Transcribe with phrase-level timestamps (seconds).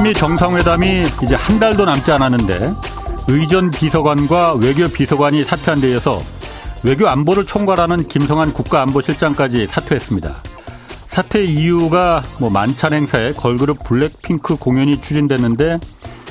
[0.00, 2.72] 한미 정상회담이 이제 한 달도 남지 않았는데
[3.28, 6.22] 의전 비서관과 외교 비서관이 사퇴한 데 이어서
[6.82, 10.36] 외교 안보를 총괄하는 김성한 국가안보실장까지 사퇴했습니다.
[11.08, 15.78] 사퇴 이유가 뭐 만찬 행사에 걸그룹 블랙핑크 공연이 추진됐는데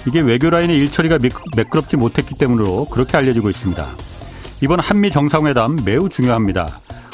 [0.07, 1.19] 이게 외교 라인의 일처리가
[1.55, 3.85] 매끄럽지 못했기 때문으로 그렇게 알려지고 있습니다.
[4.61, 6.69] 이번 한미 정상회담 매우 중요합니다.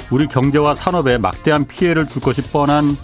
[0.10, 2.96] 우리 경제와 산업에 막대한 피해를 줄 것이 뻔한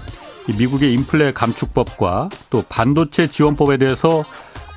[0.47, 4.23] 미국의 인플레 감축법과 또 반도체 지원법에 대해서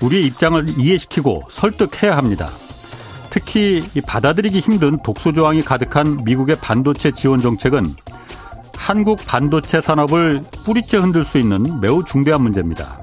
[0.03, 2.49] 우리의 입장을 이해시키고 설득해야 합니다.
[3.31, 7.85] 특히 받아들이기 힘든 독소 조항이 가득한 미국의 반도체 지원 정책은
[8.77, 12.99] 한국 반도체 산업을 뿌리째 흔들 수 있는 매우 중대한 문제입니다.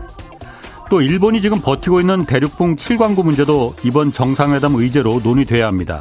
[0.89, 5.99] 또 일본이 지금 버티고 있는 대륙붕 7광구 문제도 이번 정상회담 의제로 논의돼야 합니다.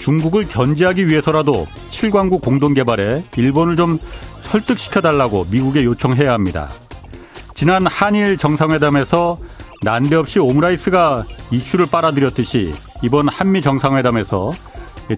[0.00, 3.98] 중국을 견제하기 위해서라도 7광구 공동 개발에 일본을 좀
[4.42, 6.68] 설득시켜 달라고 미국에 요청해야 합니다.
[7.54, 9.36] 지난 한일 정상회담에서
[9.82, 14.50] 난데없이 오므라이스가 이슈를 빨아들였듯이 이번 한미 정상회담에서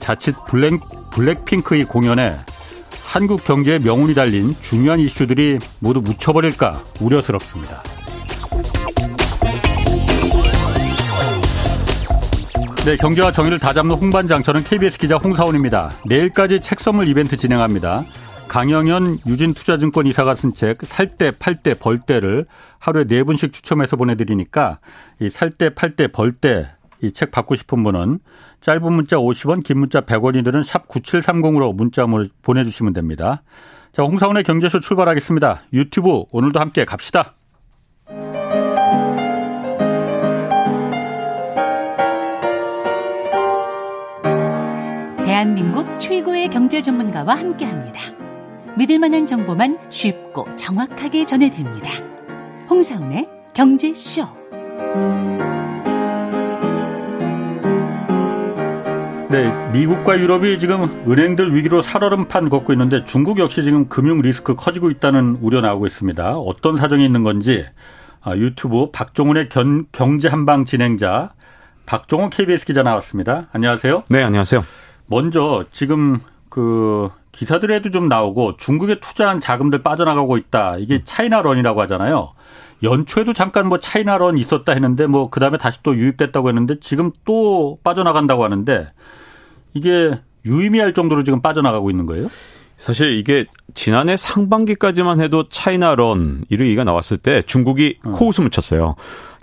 [0.01, 0.81] 자칫 블랙,
[1.13, 2.37] 블랙핑크의 공연에
[3.05, 7.83] 한국 경제의 명운이 달린 중요한 이슈들이 모두 묻혀버릴까 우려스럽습니다.
[12.85, 15.91] 네, 경제와 정의를 다잡는 홍반장 저는 KBS 기자 홍사훈입니다.
[16.09, 18.03] 내일까지 책 선물 이벤트 진행합니다.
[18.49, 22.45] 강영현 유진투자증권 이사가 쓴 책 살 때, 팔 때, 벌 때를
[22.81, 24.81] 하루에 네 분씩 추첨해서 보내드리니까
[25.21, 26.67] 이 살 때, 팔 때, 벌 때
[27.03, 28.19] 이 책 받고 싶은 분은
[28.61, 32.07] 짧은 문자 50원, 긴 문자 100원이들은 샵 9730으로 문자
[32.43, 33.43] 보내주시면 됩니다.
[33.93, 35.63] 자, 홍사원의 경제쇼 출발하겠습니다.
[35.73, 37.35] 유튜브 오늘도 함께 갑시다.
[45.43, 48.01] 대한민국 최고의 경제 전문가와 함께 합니다.
[48.79, 51.91] 믿을 만한 정보만 쉽고 정확하게 전해드립니다.
[52.71, 54.23] 홍사운의 경제쇼.
[59.31, 64.91] 네, 미국과 유럽이 지금 은행들 위기로 살얼음판 걷고 있는데 중국 역시 지금 금융 리스크 커지고
[64.91, 66.39] 있다는 우려 나오고 있습니다.
[66.39, 67.67] 어떤 사정이 있는 건지
[68.21, 71.33] 아, 유튜브 박종훈의 견, 경제 한방 진행자
[71.85, 73.49] 박종훈 KBS 기자 나왔습니다.
[73.51, 74.05] 안녕하세요.
[74.09, 74.63] 네, 안녕하세요.
[75.13, 80.79] 먼저 지금 그 기사들에도 좀 나오고 중국에 투자한 자금들 빠져나가고 있다.
[80.79, 81.01] 이게 음.
[81.05, 82.33] 차이나런이라고 하잖아요.
[82.83, 88.43] 연초에도 잠깐 뭐 차이나런 있었다 했는데 뭐 그다음에 다시 또 유입됐다고 했는데 지금 또 빠져나간다고
[88.43, 88.91] 하는데
[89.75, 92.29] 이게 유의미할 정도로 지금 빠져나가고 있는 거예요?
[92.79, 98.11] 사실 이게 지난해 상반기까지만 해도 차이나런 이런 얘기가 나왔을 때 중국이 어.
[98.13, 98.97] 코웃음을 쳤어요.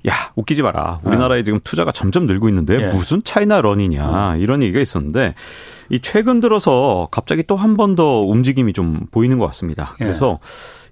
[0.07, 1.01] 야 웃기지 마라.
[1.03, 1.43] 우리나라에 어.
[1.43, 2.87] 지금 투자가 점점 늘고 있는데 예.
[2.87, 4.35] 무슨 차이나 런이냐 어.
[4.37, 5.35] 이런 얘기가 있었는데
[5.89, 9.95] 이 최근 들어서 갑자기 또 한 번 더 움직임이 좀 보이는 것 같습니다.
[9.99, 10.05] 예.
[10.05, 10.39] 그래서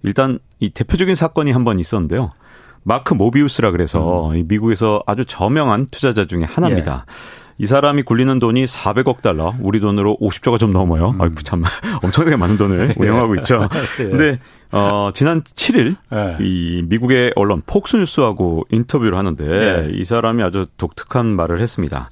[0.03, 2.31] 일단 이 대표적인 사건이 한 번 있었는데요.
[2.83, 4.45] 마크 모비우스라 그래서 음.
[4.47, 7.05] 미국에서 아주 저명한 투자자 중에 하나입니다.
[7.07, 7.11] 예.
[7.59, 11.11] 이 사람이 굴리는 돈이 400억 달러, 우리 돈으로 50조가 좀 넘어요.
[11.11, 11.21] 음.
[11.21, 11.63] 아이고 참
[12.03, 13.67] 엄청나게 많은 돈을 운영하고 있죠.
[13.99, 14.03] 예.
[14.03, 14.39] 근데
[14.71, 16.37] 어 지난 7일 예.
[16.43, 19.89] 이 미국의 언론 폭스 뉴스하고 인터뷰를 하는데 예.
[19.91, 22.09] 이 사람이 아주 독특한 말을 했습니다.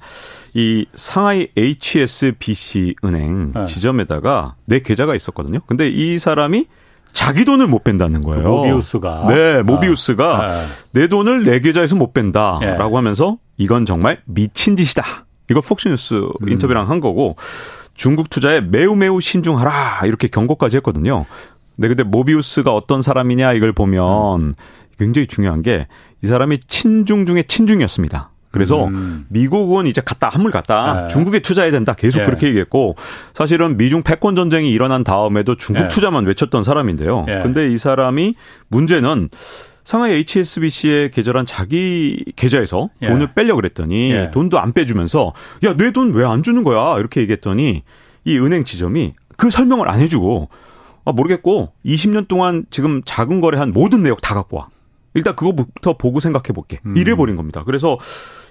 [0.54, 3.66] 이 상하이 HSBC 은행 네.
[3.66, 5.58] 지점에다가 내 계좌가 있었거든요.
[5.66, 6.66] 근데 이 사람이
[7.12, 8.42] 자기 돈을 못 뺀다는 거예요.
[8.42, 9.26] 그 모비우스가.
[9.28, 10.48] 네, 모비우스가 아.
[10.48, 10.56] 네.
[10.92, 12.96] 내 돈을 내 계좌에서 못 뺀다라고 네.
[12.96, 15.25] 하면서 이건 정말 미친 짓이다.
[15.50, 16.48] 이거 폭스뉴스 음.
[16.48, 17.36] 인터뷰랑 한 거고
[17.94, 21.26] 중국 투자에 매우 매우 신중하라 이렇게 경고까지 했거든요.
[21.76, 24.54] 네, 근데 모비우스가 어떤 사람이냐 이걸 보면
[24.98, 25.86] 굉장히 중요한 게
[26.22, 28.30] 이 사람이 친중 중에 친중이었습니다.
[28.50, 29.26] 그래서 음.
[29.28, 31.08] 미국은 이제 갔다 한물 갔다 네.
[31.08, 32.24] 중국에 투자해야 된다 계속 네.
[32.24, 32.96] 그렇게 얘기했고
[33.34, 35.88] 사실은 미중 패권 전쟁이 일어난 다음에도 중국 네.
[35.88, 37.24] 투자만 외쳤던 사람인데요.
[37.26, 37.42] 네.
[37.42, 38.34] 근데 이 사람이
[38.68, 39.28] 문제는
[39.86, 43.06] 상하이 HSBC에 계절한 자기 계좌에서 예.
[43.06, 44.30] 돈을 빼려 그랬더니 예.
[44.32, 45.32] 돈도 안 빼주면서
[45.64, 47.84] 야 내 돈 왜 안 주는 거야 이렇게 얘기했더니
[48.24, 50.48] 이 은행 지점이 그 설명을 안 해주고
[51.04, 54.68] 아 모르겠고 20년 동안 지금 자금 거래한 모든 내역 다 갖고 와.
[55.14, 56.80] 일단 그거부터 보고 생각해 볼게.
[56.84, 56.96] 음.
[56.96, 57.62] 이래 버린 겁니다.
[57.64, 57.96] 그래서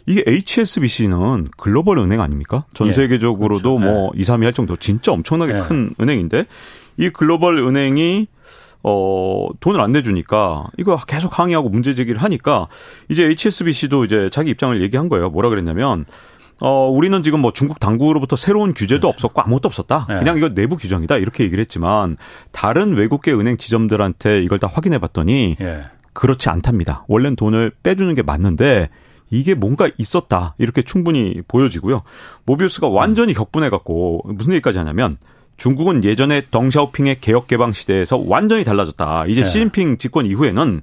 [0.08, 2.64] 이게 HSBC는 글로벌 은행 아닙니까?
[2.74, 2.92] 전 예.
[2.94, 3.92] 세계적으로도 그렇죠.
[3.94, 4.22] 뭐 예.
[4.22, 5.60] 2, 3위 할 정도 진짜 엄청나게 예.
[5.60, 6.46] 큰 은행인데
[6.98, 8.28] 이 글로벌 은행이
[8.88, 12.68] 어, 돈을 안 내주니까 이거 계속 항의하고 문제 제기를 하니까
[13.10, 15.32] 이제 HSBC도 이제 자기 입장을 얘기한 거예요.
[15.32, 16.06] 뭐라 그랬냐면
[16.62, 19.28] 어, 우리는 지금 뭐 중국 당국으로부터 새로운 규제도 그렇죠.
[19.28, 20.06] 없었고 아무것도 없었다.
[20.08, 20.20] 네.
[20.20, 21.18] 그냥 이거 내부 규정이다.
[21.18, 22.16] 이렇게 얘기를 했지만
[22.52, 25.84] 다른 외국계 은행 지점들한테 이걸 다 확인해 봤더니 네.
[26.14, 27.06] 그렇지 않답니다.
[27.08, 28.90] 원래는 돈을 빼주는 게 맞는데
[29.32, 30.54] 이게 뭔가 있었다.
[30.60, 32.04] 이렇게 충분히 보여지고요.
[32.46, 35.18] 모비우스가 완전히 격분해 갖고 무슨 얘기까지 하냐면
[35.58, 39.26] 중국은 예전에 덩샤오핑의 개혁 개방 시대에서 완전히 달라졌다.
[39.28, 39.48] 이제 네.
[39.48, 40.82] 시진핑 집권 이후에는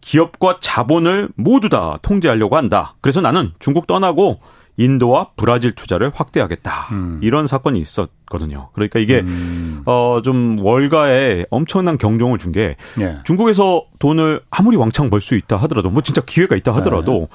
[0.00, 2.94] 기업과 자본을 모두 다 통제하려고 한다.
[3.00, 4.38] 그래서 나는 중국 떠나고
[4.78, 6.88] 인도와 브라질 투자를 확대하겠다.
[6.92, 7.18] 음.
[7.22, 8.68] 이런 사건이 있었거든요.
[8.74, 9.82] 그러니까 이게 음.
[9.86, 13.18] 어좀 월가에 엄청난 경종을 준게 예.
[13.24, 17.28] 중국에서 돈을 아무리 왕창 벌 수 있다 하더라도 뭐 진짜 기회가 있다 하더라도 네.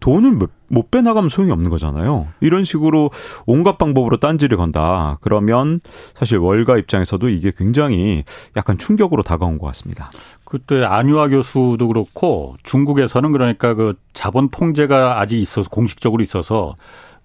[0.00, 0.38] 돈을
[0.68, 2.26] 못 빼나가면 소용이 없는 거잖아요.
[2.40, 3.10] 이런 식으로
[3.46, 5.18] 온갖 방법으로 딴지를 건다.
[5.20, 5.80] 그러면
[6.14, 8.24] 사실 월가 입장에서도 이게 굉장히
[8.56, 10.10] 약간 충격으로 다가온 것 같습니다.
[10.44, 16.74] 그때 안유아 교수도 그렇고 중국에서는 그러니까 그 자본 통제가 아직 있어서 공식적으로 있어서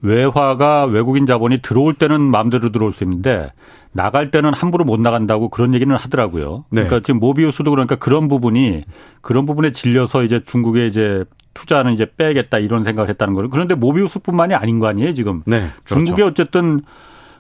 [0.02, 3.52] 외화가 외국인 자본이 들어올 때는 마음대로 들어올 수 있는데
[3.92, 6.66] 나갈 때는 함부로 못 나간다고 그런 얘기는 하더라고요.
[6.70, 7.02] 그러니까 네.
[7.02, 8.84] 지금 모비우스도 그러니까 그런 부분이
[9.22, 11.24] 그런 부분에 질려서 이제 중국에 이제
[11.56, 13.50] 투자는 이제 빼겠다 이런 생각을 했다는 거예요.
[13.50, 15.42] 그런데 모비우스뿐만이 아닌 거 아니에요 지금.
[15.48, 15.96] 네, 그렇죠.
[15.96, 16.82] 중국에 어쨌든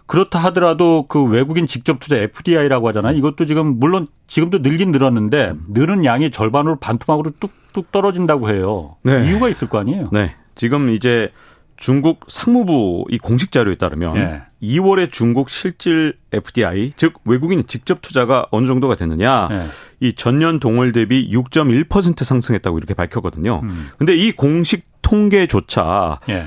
[0.08, 3.16] 그렇다 하더라도 그 외국인 직접 투자 FDI라고 하잖아요.
[3.18, 8.96] 이것도 지금 물론 지금도 늘긴 늘었는데 늘은 양이 절반으로 반토막으로 뚝뚝 떨어진다고 해요.
[9.04, 9.28] 네.
[9.28, 10.10] 이유가 있을 거 아니에요.
[10.12, 10.36] 네.
[10.56, 11.32] 지금 이제
[11.78, 14.42] 중국 상무부 이 공식 자료에 따르면 네.
[14.62, 19.66] 2월에 중국 실질 FDI 즉 외국인 직접 투자가 어느 정도가 됐느냐 네.
[20.00, 23.62] 이 전년 동월 대비 6.1% 상승했다고 이렇게 밝혔거든요.
[23.64, 23.90] 음.
[23.98, 26.42] 근데 이 공식 통계조차 네.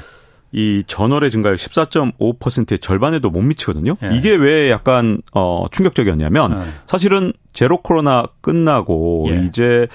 [0.52, 3.96] 이 전월의 증가율 14.5%의 절반에도 못 미치거든요.
[4.02, 4.16] 예.
[4.16, 6.72] 이게 왜 약간 어 충격적이었냐면 예.
[6.86, 9.44] 사실은 제로 코로나 끝나고 예.
[9.44, 9.86] 이제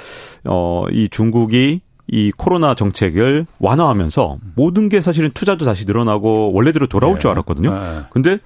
[0.45, 7.19] 어이 중국이 이 코로나 정책을 완화하면서 모든 게 사실은 투자도 다시 늘어나고 원래대로 돌아올 예.
[7.19, 7.73] 줄 알았거든요.
[7.73, 7.99] 예.
[8.11, 8.39] 근데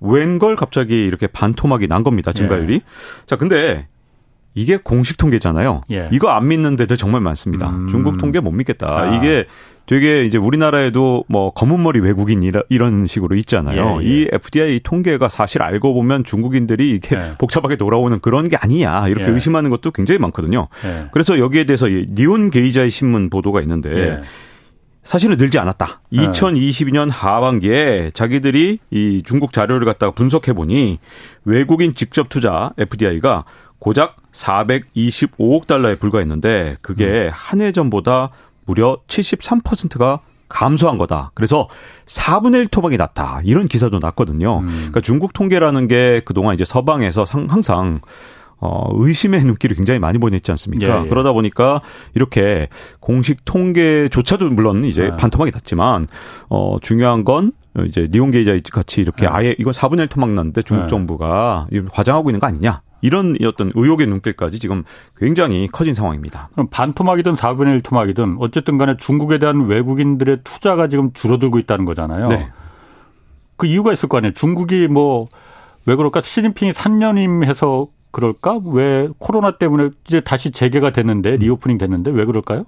[0.00, 2.32] 웬걸 갑자기 이렇게 반토막이 난 겁니다.
[2.32, 2.74] 증가율이.
[2.74, 2.80] 예.
[3.26, 3.88] 자, 근데
[4.54, 5.82] 이게 공식 통계잖아요.
[5.90, 6.08] 예.
[6.12, 7.70] 이거 안 믿는 데들 정말 많습니다.
[7.70, 7.88] 음.
[7.88, 8.86] 중국 통계 못 믿겠다.
[8.88, 9.16] 아.
[9.16, 9.46] 이게
[9.88, 14.00] 되게 이제 우리나라에도 뭐 검은 머리 외국인 이런 식으로 있잖아요.
[14.02, 14.08] 예, 예.
[14.08, 17.32] 이 FDI 통계가 사실 알고 보면 중국인들이 이렇게 예.
[17.38, 19.08] 복잡하게 돌아오는 그런 게 아니야.
[19.08, 19.30] 이렇게 예.
[19.30, 20.68] 의심하는 것도 굉장히 많거든요.
[20.84, 21.06] 예.
[21.10, 24.20] 그래서 여기에 대해서 니온 게이자의 신문 보도가 있는데 예.
[25.04, 26.02] 사실은 늘지 않았다.
[26.12, 30.98] 2022년 하반기에 자기들이 이 중국 자료를 갖다가 분석해 보니
[31.46, 33.44] 외국인 직접 투자 FDI가
[33.78, 37.30] 고작 425억 달러에 불과했는데 그게 음.
[37.32, 38.32] 한해 전보다
[38.68, 41.32] 무려 73%가 감소한 거다.
[41.34, 41.68] 그래서
[42.06, 43.40] 4분의 1 토막이 났다.
[43.44, 44.60] 이런 기사도 났거든요.
[44.60, 44.68] 음.
[44.68, 48.00] 그러니까 중국 통계라는 게 그동안 이제 서방에서 항상
[48.60, 50.86] 어, 의심의 눈길을 굉장히 많이 보냈지 않습니까?
[50.86, 51.08] 예, 예.
[51.08, 51.80] 그러다 보니까
[52.14, 52.68] 이렇게
[52.98, 55.16] 공식 통계조차도 물론 이제 아.
[55.16, 56.08] 반토막이 났지만,
[56.48, 57.52] 어, 중요한 건
[57.86, 59.28] 이제 니온게이자 같이 이렇게 예.
[59.28, 60.88] 아예 이건 4분의 1 토막 났는데 중국 예.
[60.88, 62.82] 정부가 과장하고 있는 거 아니냐.
[63.00, 64.84] 이런 어떤 의혹의 눈길까지 지금
[65.16, 66.48] 굉장히 커진 상황입니다.
[66.52, 72.28] 그럼 반토막이든 4분의 1 토막이든 어쨌든 간에 중국에 대한 외국인들의 투자가 지금 줄어들고 있다는 거잖아요.
[72.28, 72.48] 네.
[73.56, 74.32] 그 이유가 있을 거 아니에요.
[74.32, 75.28] 중국이 뭐
[75.88, 76.20] 왜 그럴까?
[76.20, 78.60] 시진핑이 3연임 해서 그럴까?
[78.72, 82.64] 왜 코로나 때문에 이제 다시 재개가 됐는데 reopening 됐는데 왜 그럴까요?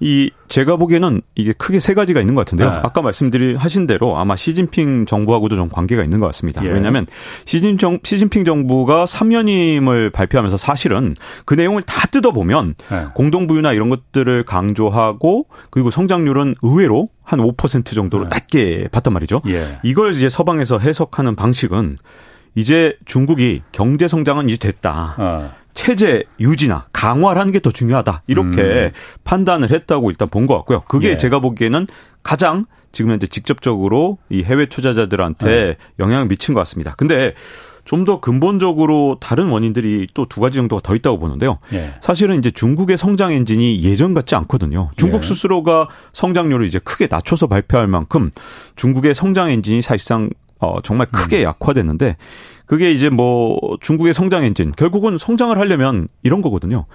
[0.00, 2.70] 이 제가 보기에는 이게 크게 세 가지가 있는 것 같은데요.
[2.70, 2.76] 네.
[2.82, 6.62] 아까 말씀드린 하신 대로 아마 시진핑 정부하고도 좀 관계가 있는 것 같습니다.
[6.64, 6.68] 예.
[6.68, 7.06] 왜냐하면
[7.44, 11.14] 시진 정, 시진핑 정부가 3년임을 발표하면서 사실은
[11.46, 13.06] 그 내용을 다 뜯어보면 네.
[13.14, 18.28] 공동부유나 이런 것들을 강조하고 그리고 성장률은 의외로 한 5% 정도로 네.
[18.30, 19.40] 낮게 봤단 말이죠.
[19.46, 19.78] 예.
[19.82, 21.98] 이걸 이제 서방에서 해석하는 방식은
[22.54, 25.14] 이제 중국이 경제 성장은 이제 됐다.
[25.18, 25.50] 어.
[25.74, 28.22] 체제 유지나 강화를 하는 게 더 중요하다.
[28.26, 28.90] 이렇게 음.
[29.24, 30.82] 판단을 했다고 일단 본 것 같고요.
[30.88, 31.16] 그게 예.
[31.16, 31.86] 제가 보기에는
[32.22, 35.76] 가장 지금 현재 직접적으로 이 해외 투자자들한테 네.
[35.98, 36.94] 영향을 미친 것 같습니다.
[36.98, 37.34] 근데
[37.84, 41.58] 좀 더 근본적으로 다른 원인들이 또 두 가지 정도가 더 있다고 보는데요.
[41.72, 41.94] 예.
[42.00, 44.90] 사실은 이제 중국의 성장 엔진이 예전 같지 않거든요.
[44.96, 45.22] 중국 예.
[45.22, 48.30] 스스로가 성장률을 이제 크게 낮춰서 발표할 만큼
[48.76, 50.30] 중국의 성장 엔진이 사실상
[50.62, 51.42] 어, 정말 크게 음.
[51.42, 52.16] 약화됐는데
[52.66, 56.86] 그게 이제 뭐 중국의 성장 엔진 결국은 성장을 하려면 이런 거거든요.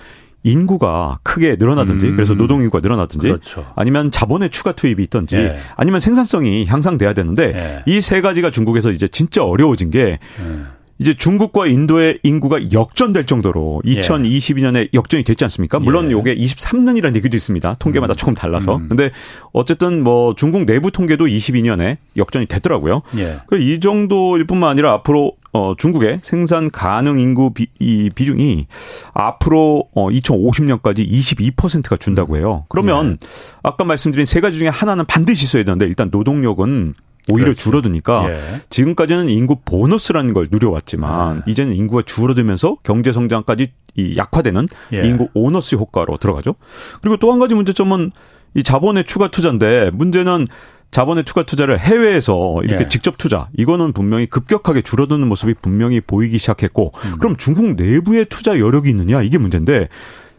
[0.44, 2.16] 인구가 크게 늘어나든지 음.
[2.16, 3.66] 그래서 노동 인구가 늘어나든지 그렇죠.
[3.76, 5.58] 아니면 자본의 추가 투입이 있든지 예.
[5.76, 7.84] 아니면 생산성이 향상돼야 되는데 예.
[7.92, 10.68] 이 세 가지가 중국에서 이제 진짜 어려워진 게 음.
[11.00, 15.80] 이제 중국과 인도의 인구가 역전될 정도로 2022년에 역전이 됐지 않습니까?
[15.80, 16.12] 물론 예.
[16.12, 17.76] 요게 23년이라는 얘기도 있습니다.
[17.76, 18.16] 통계마다 음.
[18.16, 18.78] 조금 달라서.
[18.78, 18.90] 음.
[18.90, 19.12] 근데
[19.54, 23.02] 어쨌든 뭐 중국 내부 통계도 22년에 역전이 됐더라고요.
[23.18, 23.40] 예.
[23.60, 28.68] 이 정도일 뿐만 아니라 앞으로 어, 중국의 생산 가능 인구 비, 이 비중이
[29.14, 32.66] 앞으로 어, 2050년까지 22%가 준다고 해요.
[32.70, 33.28] 그러면 예.
[33.64, 36.94] 아까 말씀드린 세 가지 중에 하나는 반드시 있어야 되는데 일단 노동력은
[37.30, 37.60] 오히려 그렇지.
[37.62, 38.40] 줄어드니까 예.
[38.70, 41.52] 지금까지는 인구 보너스라는 걸 누려왔지만 예.
[41.52, 45.08] 이제는 인구가 줄어들면서 경제 성장까지 이 약화되는 예.
[45.08, 46.56] 인구 오너스 효과로 들어가죠.
[47.02, 48.12] 그리고 또 한 가지 문제점은
[48.56, 50.46] 이 자본의 추가 투자인데 문제는
[50.90, 52.88] 자본의 추가 투자를 해외에서 이렇게 예.
[52.88, 57.18] 직접 투자 이거는 분명히 급격하게 줄어드는 모습이 분명히 보이기 시작했고 음.
[57.20, 59.90] 그럼 중국 내부에 투자 여력이 있느냐 이게 문제인데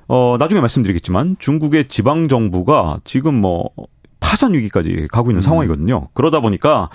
[0.09, 3.69] 어, 나중에 말씀드리겠지만 중국의 지방 정부가 지금 뭐
[4.21, 5.43] 파산 위기까지 가고 있는 음.
[5.43, 6.09] 상황이거든요.
[6.15, 6.91] 그러다 보니까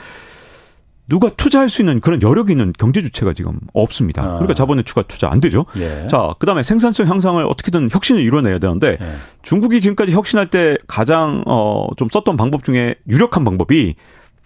[1.07, 4.21] 누가 투자할 수 있는 그런 여력이 있는 경제 주체가 지금 없습니다.
[4.21, 4.27] 아.
[4.33, 5.65] 그러니까 자본의 추가 투자 안 되죠.
[5.77, 6.07] 예.
[6.07, 9.11] 자, 그다음에 생산성 향상을 어떻게든 혁신을 이뤄내야 되는데 예.
[9.41, 13.95] 중국이 지금까지 혁신할 때 가장 어좀 썼던 방법 중에 유력한 방법이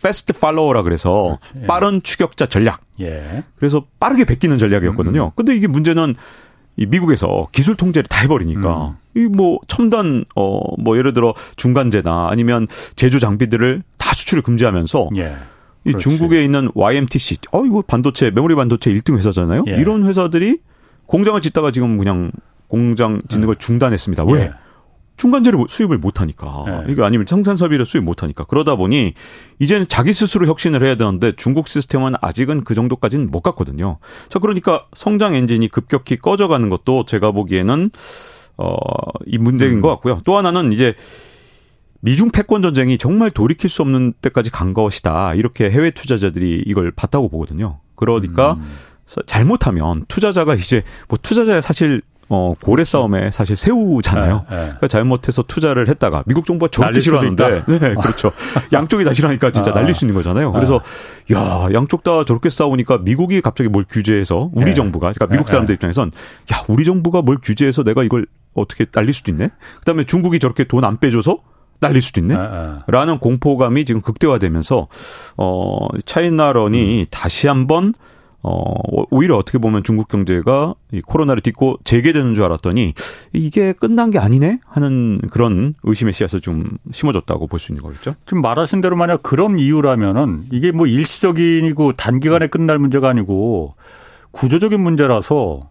[0.01, 1.67] 패스트 팔로워라 그래서 예.
[1.67, 2.81] 빠른 추격자 전략.
[3.01, 3.43] 예.
[3.57, 5.25] 그래서 빠르게 베끼는 전략이었거든요.
[5.25, 5.31] 음.
[5.35, 6.15] 근데 이게 문제는
[6.77, 9.19] 이 미국에서 기술 통제를 다 해버리니까 음.
[9.35, 15.33] 이뭐 첨단 어 뭐 예를 들어 중간재나 아니면 제조 장비들을 다 수출을 금지하면서 예.
[15.85, 19.63] 이 중국에 있는 YMTC, 어 이거 반도체 메모리 반도체 1등 회사잖아요.
[19.67, 19.75] 예.
[19.77, 20.59] 이런 회사들이
[21.05, 22.31] 공장을 짓다가 지금 그냥
[22.67, 23.47] 공장 짓는 예.
[23.47, 24.25] 걸 중단했습니다.
[24.25, 24.51] 왜?
[25.17, 25.21] 예.
[25.21, 26.91] 중간재를 수입을 못하니까 네.
[26.91, 29.13] 이거 아니면 생산섭비를 수입 못하니까 그러다 보니
[29.59, 33.97] 이제는 자기 스스로 혁신을 해야 되는데 중국 시스템은 아직은 그 정도까지는 못 갔거든요.
[34.29, 37.89] 자 그러니까 성장 엔진이 급격히 꺼져가는 것도 제가 보기에는
[38.57, 39.81] 어이 문제인 음.
[39.81, 40.19] 것 같고요.
[40.23, 40.95] 또 하나는 이제
[42.01, 45.33] 미중 패권 전쟁이 정말 돌이킬 수 없는 때까지 간 것이다.
[45.33, 47.79] 이렇게 해외 투자자들이 이걸 봤다고 보거든요.
[47.95, 48.65] 그러니까 음.
[49.25, 54.43] 잘못하면 투자자가 이제 뭐 투자자의 사실 어 고래 싸움에 사실 새우잖아요.
[54.49, 54.61] 네, 네.
[54.63, 58.31] 그러니까 잘못해서 투자를 했다가 미국 정부가 절대 싫어하는데, 네, 그렇죠.
[58.73, 60.51] 양쪽이 다 싫어하니까 진짜 아, 날릴 수 있는 거잖아요.
[60.51, 60.81] 그래서
[61.31, 61.33] 아.
[61.33, 64.73] 야 양쪽 다 저렇게 싸우니까 미국이 갑자기 뭘 규제해서 우리 네.
[64.73, 66.11] 정부가, 그러니까 미국 네, 사람들 입장에선
[66.53, 69.49] 야 우리 정부가 뭘 규제해서 내가 이걸 어떻게 날릴 수도 있네.
[69.79, 71.39] 그다음에 중국이 저렇게 돈 안 빼줘서
[71.79, 72.35] 날릴 수도 있네.
[72.87, 74.87] 라는 공포감이 지금 극대화되면서
[75.37, 77.05] 어 차이나런이 음.
[77.11, 77.93] 다시 한번
[78.43, 78.73] 어,
[79.11, 82.93] 오히려 어떻게 보면 중국 경제가 이 코로나를 딛고 재개되는 줄 알았더니
[83.33, 88.15] 이게 끝난 게 아니네 하는 그런 의심의 씨앗을 좀 심어줬다고 볼 수 있는 거겠죠.
[88.25, 93.75] 지금 말하신 대로 만약 그런 이유라면은 이게 뭐 일시적이고 단기간에 끝날 문제가 아니고
[94.31, 95.69] 구조적인 문제라서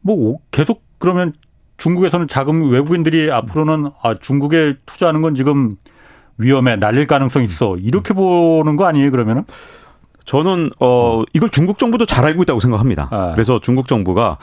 [0.00, 1.34] 뭐 계속 그러면
[1.76, 5.76] 중국에서는 자금 외국인들이 앞으로는 아 중국에 투자하는 건 지금
[6.38, 9.44] 위험해 날릴 가능성이 있어 이렇게 보는 거 아니에요 그러면은?
[10.26, 13.08] 저는 어 이걸 중국 정부도 잘 알고 있다고 생각합니다.
[13.10, 13.32] 아.
[13.32, 14.38] 그래서 중국 정부가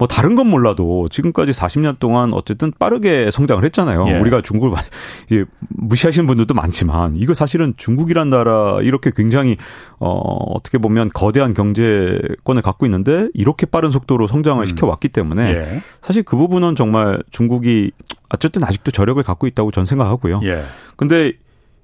[0.00, 4.06] 뭐 다른 건 몰라도 지금까지 40년 동안 어쨌든 빠르게 성장을 했잖아요.
[4.08, 4.18] 예.
[4.18, 4.72] 우리가 중국을
[5.68, 9.58] 무시하시는 분들도 많지만 이거 사실은 중국이란 나라 이렇게 굉장히
[9.98, 10.08] 어
[10.54, 14.64] 어떻게 보면 거대한 경제권을 갖고 있는데 이렇게 빠른 속도로 성장을 음.
[14.64, 15.80] 시켜왔기 때문에 예.
[16.00, 17.92] 사실 그 부분은 정말 중국이
[18.30, 20.40] 어쨌든 아직도 저력을 갖고 있다고 전 생각하고요.
[20.44, 20.62] 예.
[20.96, 21.34] 근데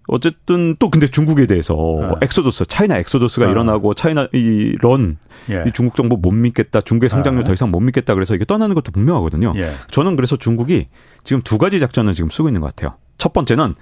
[0.09, 2.09] 어쨌든 또 근데 중국에 대해서 네.
[2.23, 3.53] exodus, China exodus가 네.
[3.53, 5.19] 일어나고 China 이런
[5.51, 5.65] 예.
[5.67, 7.47] 이 중국 정부 못 믿겠다, 중국의 성장률 네.
[7.47, 9.55] 더 이상 못 믿겠다 그래서 이게 떠나는 것도 분명하거든요.
[9.57, 9.71] 예.
[9.91, 10.89] 저는 그래서 중국이
[11.25, 12.97] 지금 두 가지 작전을 지금 쓰고 있는 것 같아요.
[13.19, 13.75] 첫 번째는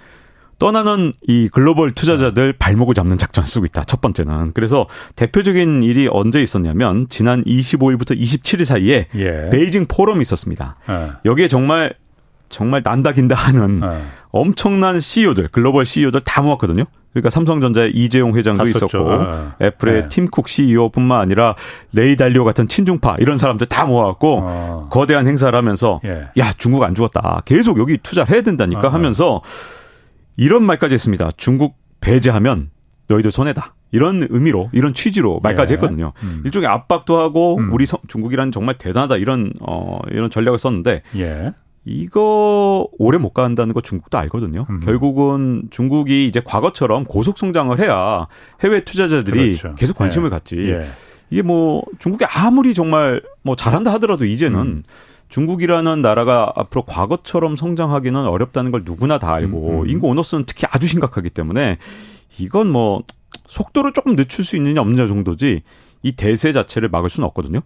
[0.58, 2.58] 떠나는 이 글로벌 투자자들 네.
[2.58, 3.84] 발목을 잡는 작전을 쓰고 있다.
[3.84, 4.52] 첫 번째는.
[4.54, 9.50] 그래서 대표적인 일이 언제 있었냐면 지난 25일부터 27일 사이에 예.
[9.50, 10.76] 베이징 포럼이 있었습니다.
[10.88, 11.12] 예.
[11.24, 11.94] 여기에 정말
[12.48, 14.02] 정말 난다 긴다 하는 네.
[14.30, 16.84] 엄청난 CEO들, 글로벌 CEO들 다 모았거든요.
[17.12, 18.86] 그러니까 삼성전자의 이재용 회장도 갔었죠.
[18.86, 19.24] 있었고
[19.58, 19.66] 네.
[19.66, 20.08] 애플의 네.
[20.08, 21.54] 팀쿡 CEO뿐만 아니라
[21.92, 24.88] 레이 달리오 같은 친중파 이런 사람들 다 모아갖고 어.
[24.90, 26.28] 거대한 행사를 하면서 예.
[26.38, 27.42] 야 중국 안 죽었다.
[27.44, 28.90] 계속 여기 투자를 해야 된다니까 어.
[28.90, 29.42] 하면서
[30.36, 31.30] 이런 말까지 했습니다.
[31.36, 32.70] 중국 배제하면
[33.08, 33.74] 너희들 손해다.
[33.92, 35.76] 이런 의미로 이런 취지로 말까지 예.
[35.76, 36.12] 했거든요.
[36.24, 36.42] 음.
[36.44, 37.72] 일종의 압박도 하고 음.
[37.72, 41.52] 우리 중국이란 정말 대단하다 이런 어 이런 전략을 썼는데 예.
[41.84, 44.66] 이거 오래 못 간다는 거 중국도 알거든요.
[44.70, 44.80] 음.
[44.80, 48.26] 결국은 중국이 이제 과거처럼 고속 성장을 해야
[48.62, 49.74] 해외 투자자들이 그렇죠.
[49.76, 50.36] 계속 관심을 네.
[50.36, 50.56] 갖지.
[50.56, 50.84] 예.
[51.30, 54.82] 이게 뭐 중국이 아무리 정말 뭐 잘한다 하더라도 이제는 음.
[55.28, 59.82] 중국이라는 나라가 앞으로 과거처럼 성장하기는 어렵다는 걸 누구나 다 알고 음.
[59.82, 59.88] 음.
[59.88, 61.78] 인구 오너스는 특히 아주 심각하기 때문에
[62.38, 63.02] 이건 뭐
[63.46, 65.62] 속도를 조금 늦출 수 있느냐 없느냐 정도지
[66.02, 67.60] 이 대세 자체를 막을 수는 없거든요.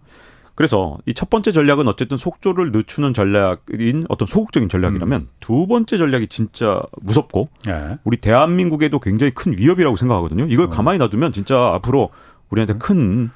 [0.59, 5.27] 그래서 이 첫 번째 전략은 어쨌든 속조를 늦추는 전략인 어떤 소극적인 전략이라면 음.
[5.39, 7.97] 두 번째 전략이 진짜 무섭고 네.
[8.03, 10.47] 우리 대한민국에도 굉장히 큰 위협이라고 생각하거든요.
[10.49, 10.69] 이걸 음.
[10.69, 12.09] 가만히 놔두면 진짜 앞으로
[12.49, 12.79] 우리한테 음.
[12.79, 13.29] 큰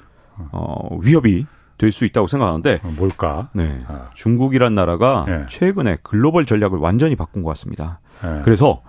[0.52, 1.46] 어, 위협이
[1.78, 3.48] 될수 있다고 생각하는데 어, 뭘까?
[3.54, 3.82] 네.
[3.88, 4.10] 아.
[4.12, 5.46] 중국이란 나라가 네.
[5.48, 8.00] 최근에 글로벌 전략을 완전히 바꾼 것 같습니다.
[8.22, 8.42] 네.
[8.44, 8.82] 그래서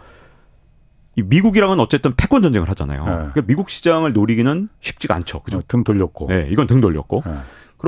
[1.16, 3.06] 이 미국이랑은 어쨌든 패권 전쟁을 하잖아요.
[3.06, 3.12] 네.
[3.12, 5.40] 그러니까 미국 시장을 노리기는 쉽지가 않죠.
[5.44, 5.60] 그죠?
[5.60, 6.28] 어, 등 돌렸고.
[6.28, 7.24] 네, 이건 등 돌렸고.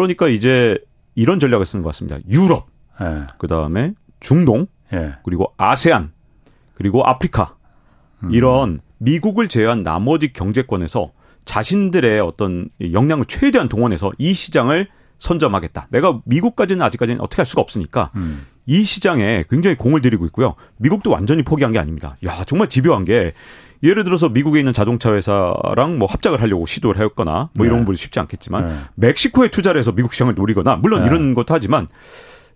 [0.05, 0.13] 네.
[0.15, 0.77] 그러니까 이제
[1.15, 2.19] 이런 전략을 쓰는 것 같습니다.
[2.29, 2.67] 유럽,
[2.99, 3.25] 네.
[3.37, 5.13] 그 다음에 중동, 네.
[5.23, 6.11] 그리고 아세안,
[6.75, 7.55] 그리고 아프리카
[8.23, 8.31] 음.
[8.31, 11.11] 이런 미국을 제외한 나머지 경제권에서
[11.45, 14.87] 자신들의 어떤 역량을 최대한 동원해서 이 시장을
[15.17, 15.87] 선점하겠다.
[15.89, 18.45] 내가 미국까지는 아직까지는 어떻게 할 수가 없으니까 음.
[18.67, 20.55] 이 시장에 굉장히 공을 들이고 있고요.
[20.77, 22.17] 미국도 완전히 포기한 게 아닙니다.
[22.25, 23.33] 야 정말 집요한 게
[23.83, 27.85] 예를 들어서 미국에 있는 자동차 회사랑 뭐 합작을 하려고 시도를 했거나 뭐 이런 네.
[27.85, 28.75] 분이 쉽지 않겠지만 네.
[28.95, 31.07] 멕시코에 투자를 해서 미국 시장을 노리거나 물론 네.
[31.07, 31.87] 이런 것도 하지만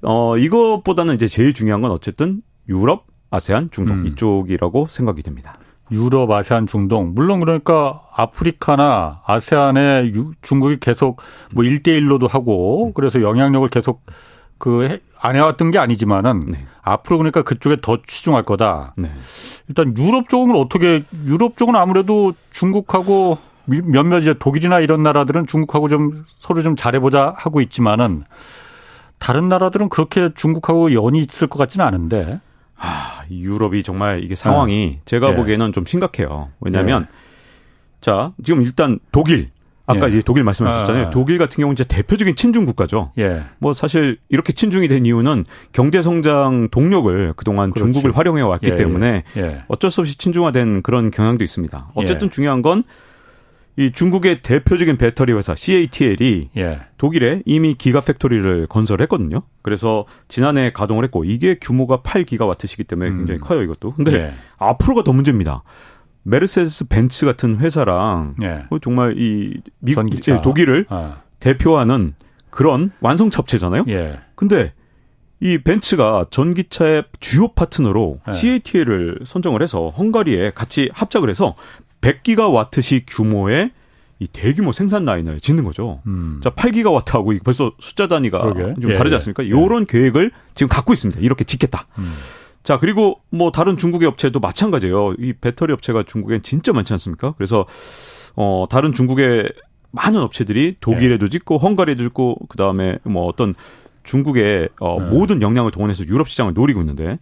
[0.01, 4.05] 어, 이것보다는 이제 제일 중요한 건 어쨌든 유럽, 아세안, 중동 음.
[4.07, 5.55] 이쪽이라고 생각이 됩니다.
[5.91, 7.13] 유럽, 아세안, 중동.
[7.13, 10.11] 물론 그러니까 아프리카나 아세안에
[10.41, 11.21] 중국이 계속
[11.53, 12.93] 뭐 1대1로도 하고 음.
[12.93, 14.05] 그래서 영향력을 계속
[14.61, 16.65] 그 안 해왔던 게 아니지만은 네.
[16.81, 18.95] 앞으로 그러니까 그쪽에 더 치중할 거다.
[18.97, 19.11] 네.
[19.67, 26.25] 일단 유럽 쪽은 어떻게 유럽 쪽은 아무래도 중국하고 몇몇 이제 독일이나 이런 나라들은 중국하고 좀
[26.39, 28.23] 서로 좀 잘해보자 하고 있지만은
[29.19, 32.39] 다른 나라들은 그렇게 중국하고 연이 있을 것 같지는 않은데.
[32.75, 35.01] 아, 유럽이 정말 이게 상황이 네.
[35.05, 35.35] 제가 네.
[35.35, 36.49] 보기에는 좀 심각해요.
[36.61, 37.11] 왜냐하면 네.
[38.01, 39.49] 자 지금 일단 독일
[39.91, 40.09] 아까 예.
[40.09, 41.07] 이제 독일 말씀하셨잖아요.
[41.07, 43.11] 아, 독일 같은 경우는 이제 대표적인 친중 국가죠.
[43.17, 43.43] 예.
[43.59, 47.83] 뭐 사실 이렇게 친중이 된 이유는 경제 성장 동력을 그동안 그렇지.
[47.83, 48.75] 중국을 활용해 왔기 예, 예.
[48.75, 49.63] 때문에 예.
[49.67, 51.91] 어쩔 수 없이 친중화된 그런 경향도 있습니다.
[51.95, 52.29] 어쨌든 예.
[52.31, 52.83] 중요한 건이
[53.93, 56.49] 중국의 대표적인 배터리 회사 CATL이
[56.97, 59.41] 독일에 이미 gigafactory를 건설했거든요.
[59.61, 63.43] 그래서 지난해 가동을 했고 이게 규모가 8기가와트시기 때문에 굉장히 음.
[63.43, 63.93] 커요, 이것도.
[63.93, 65.63] 근데 앞으로가 더 문제입니다.
[66.23, 68.65] 메르세데스 벤츠 같은 회사랑 예.
[68.69, 71.21] 뭐 정말 이 미국 예, 독일을 아.
[71.39, 72.13] 대표하는
[72.49, 73.85] 그런 완성차업체잖아요.
[73.89, 74.19] 예.
[74.35, 74.73] 근데
[75.39, 78.31] 이 벤츠가 전기차의 주요 파트너로 예.
[78.33, 81.55] CATL을 선정을 해서 헝가리에 같이 합작을 해서
[82.01, 83.71] 100기가 와트시 규모의
[84.19, 85.99] 이 대규모 생산 라인을 짓는 거죠.
[86.05, 86.39] 음.
[86.43, 88.79] 자, 8기가 와트하고 벌써 숫자 단위가 그러게.
[88.79, 89.15] 좀 예, 다르지 예.
[89.15, 89.43] 않습니까?
[89.45, 89.49] 예.
[89.49, 91.19] 요런 계획을 지금 갖고 있습니다.
[91.21, 91.87] 이렇게 짓겠다.
[91.97, 92.13] 음.
[92.63, 95.15] 자, 그리고 뭐 다른 중국의 업체도 마찬가지예요.
[95.19, 97.33] 이 배터리 업체가 중국엔 진짜 많지 않습니까?
[97.37, 97.65] 그래서
[98.35, 99.51] 어 다른 중국의
[99.91, 101.31] 많은 업체들이 독일에도 네.
[101.31, 103.55] 짓고 헝가리에도 짓고 그다음에 뭐 어떤
[104.03, 105.07] 중국의 어 네.
[105.09, 107.19] 모든 역량을 동원해서 유럽 시장을 노리고 있는데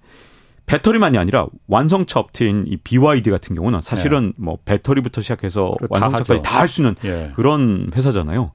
[0.66, 4.34] 배터리만이 아니라 완성차 업체인 이 BYD 같은 경우는 사실은 네.
[4.38, 7.32] 뭐 배터리부터 시작해서 완성차까지 다 할 수 있는 예.
[7.36, 8.52] 그런 회사잖아요.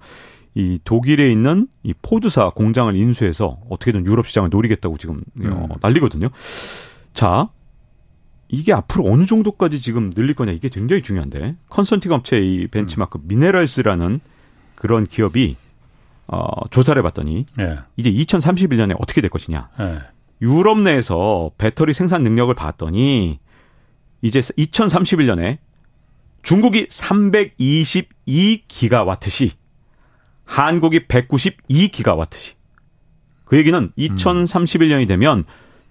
[0.54, 5.68] 이 독일에 있는 이 포드사 공장을 인수해서 어떻게든 유럽 시장을 노리겠다고 지금 어, 음.
[5.80, 6.28] 난리거든요.
[7.12, 7.48] 자,
[8.48, 13.22] 이게 앞으로 어느 정도까지 지금 늘릴 거냐 이게 굉장히 중요한데 컨설팅 업체 이 벤치마크 음.
[13.26, 14.20] 미네랄스라는
[14.76, 15.56] 그런 기업이
[16.26, 17.80] 어, 조사를 해봤더니 예.
[17.96, 19.68] 이제 2031년에 어떻게 될 것이냐.
[19.80, 19.98] 예.
[20.40, 23.38] 유럽 내에서 배터리 생산 능력을 봤더니
[24.22, 25.58] 이제 2031년에
[26.42, 29.50] 중국이 322기가와트시
[30.44, 32.54] 한국이 192기가와트시.
[33.44, 35.44] 그 얘기는 2031년이 되면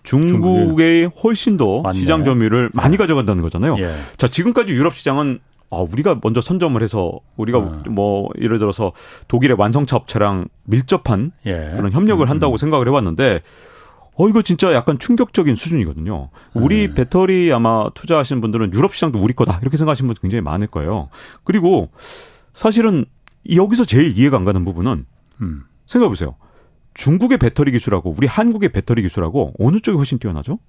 [0.03, 1.99] 중국의 훨씬 더 맞네.
[1.99, 3.77] 시장 점유율을 많이 가져간다는 거잖아요.
[3.79, 3.93] 예.
[4.17, 5.39] 자, 지금까지 유럽 시장은
[5.71, 7.83] 아, 우리가 먼저 선점을 해서 우리가 어.
[7.89, 8.91] 뭐 예를 들어서
[9.27, 11.71] 독일의 완성차 업체랑 밀접한 예.
[11.75, 12.29] 그런 협력을 음.
[12.29, 13.41] 한다고 생각을 해왔는데
[14.15, 16.29] 어 이거 진짜 약간 충격적인 수준이거든요.
[16.53, 16.93] 우리 음.
[16.93, 21.09] 배터리 아마 투자하시는 분들은 유럽 시장도 우리 거다 이렇게 생각하시는 분들 굉장히 많을 거예요.
[21.43, 21.89] 그리고
[22.53, 23.05] 사실은
[23.55, 25.05] 여기서 제일 이해가 안 가는 부분은
[25.41, 25.63] 음.
[25.85, 26.35] 생각해 보세요.
[26.93, 30.59] 중국의 배터리 기술하고 우리 한국의 배터리 기술하고 어느 쪽이 훨씬 뛰어나죠?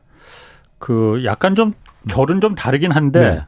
[0.78, 1.72] 그 약간 좀
[2.08, 3.40] 결은 좀 다르긴 한데 네.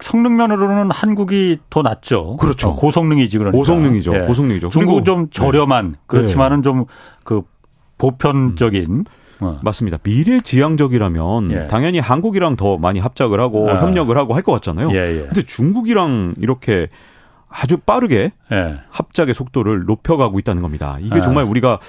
[0.00, 2.36] 성능 면으로는 한국이 더 낫죠.
[2.36, 2.70] 그렇죠.
[2.70, 3.56] 어, 고성능이지 그러니까.
[3.56, 4.14] 고성능이죠.
[4.14, 4.18] 예.
[4.26, 4.68] 고성능이죠.
[4.68, 5.98] 중국은 좀 저렴한 네.
[6.06, 6.86] 그렇지만은 좀
[7.24, 7.42] 그
[7.98, 9.04] 보편적인 음.
[9.40, 9.58] 어.
[9.62, 9.98] 맞습니다.
[10.02, 11.66] 미래지향적이라면 예.
[11.66, 13.82] 당연히 한국이랑 더 많이 합작을 하고 아.
[13.82, 14.90] 협력을 하고 할 것 같잖아요.
[14.92, 15.22] 예, 예.
[15.22, 16.88] 근데 중국이랑 이렇게
[17.48, 18.80] 아주 빠르게 예.
[18.90, 20.98] 합작의 속도를 높여가고 있다는 겁니다.
[21.00, 21.20] 이게 예.
[21.20, 21.80] 정말 우리가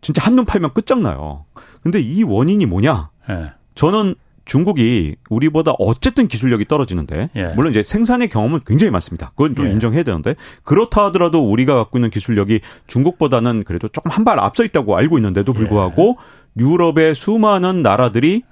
[0.00, 1.44] 진짜 한눈 팔면 끝장나요.
[1.82, 3.10] 근데 이 원인이 뭐냐?
[3.30, 3.52] 예.
[3.74, 4.14] 저는
[4.46, 7.46] 중국이 우리보다 어쨌든 기술력이 떨어지는데 예.
[7.54, 9.30] 물론 이제 생산의 경험은 굉장히 많습니다.
[9.30, 9.70] 그건 좀 예.
[9.70, 10.34] 인정해야 되는데
[10.64, 15.52] 그렇다 하더라도 우리가 갖고 있는 기술력이 중국보다는 그래도 조금 한 발 앞서 있다고 알고 있는데도
[15.52, 16.62] 불구하고 예.
[16.64, 18.42] 유럽의 수많은 나라들이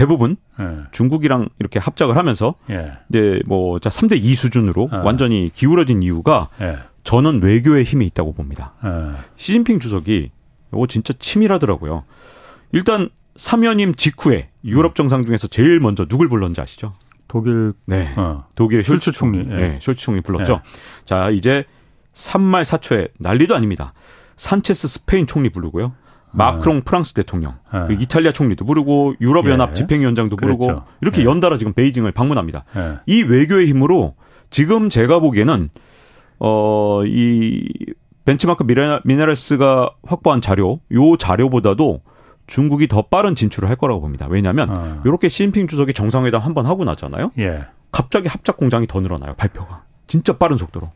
[0.00, 0.84] 대부분 예.
[0.92, 2.92] 중국이랑 이렇게 합작을 하면서 예.
[3.10, 4.96] 이제 뭐자 3대 2 수준으로 예.
[4.96, 6.78] 완전히 기울어진 이유가 예.
[7.04, 8.72] 저는 외교의 힘이 있다고 봅니다.
[8.82, 8.88] 예.
[9.36, 10.30] 시진핑 주석이
[10.72, 12.04] 이거 진짜 치밀하더라고요.
[12.72, 16.94] 일단 사면임 직후에 유럽 정상 중에서 제일 먼저 누굴 불렀는지 아시죠?
[17.28, 18.10] 독일 네.
[18.16, 18.46] 어.
[18.54, 19.40] 독일의 숄츠 총리.
[19.40, 19.54] 예.
[19.54, 20.62] 네, 숄츠 총리 불렀죠.
[21.04, 21.64] 자, 이제
[22.14, 23.92] 3말 4초에 난리도 아닙니다.
[24.36, 25.92] 산체스 스페인 총리 부르고요.
[26.32, 26.82] 마크롱 네.
[26.84, 27.80] 프랑스 대통령, 네.
[27.88, 29.74] 그 이탈리아 총리도 부르고 유럽 연합 예.
[29.74, 30.84] 집행위원장도 부르고 그렇죠.
[31.00, 31.24] 이렇게 예.
[31.24, 32.64] 연달아 지금 베이징을 방문합니다.
[32.76, 32.98] 예.
[33.06, 34.14] 이 외교의 힘으로
[34.50, 35.68] 지금 제가 보기에는
[36.38, 37.68] 어 이
[38.24, 38.64] 벤치마크
[39.04, 42.02] 미네랄스가 확보한 자료, 요 자료보다도
[42.46, 44.26] 중국이 더 빠른 진출을 할 거라고 봅니다.
[44.28, 45.00] 왜냐하면 어.
[45.04, 47.32] 이렇게 시진핑 주석이 정상회담 한 번 하고 나잖아요.
[47.38, 47.64] 예.
[47.92, 49.34] 갑자기 합작 공장이 더 늘어나요.
[49.36, 50.90] 발표가 진짜 빠른 속도로.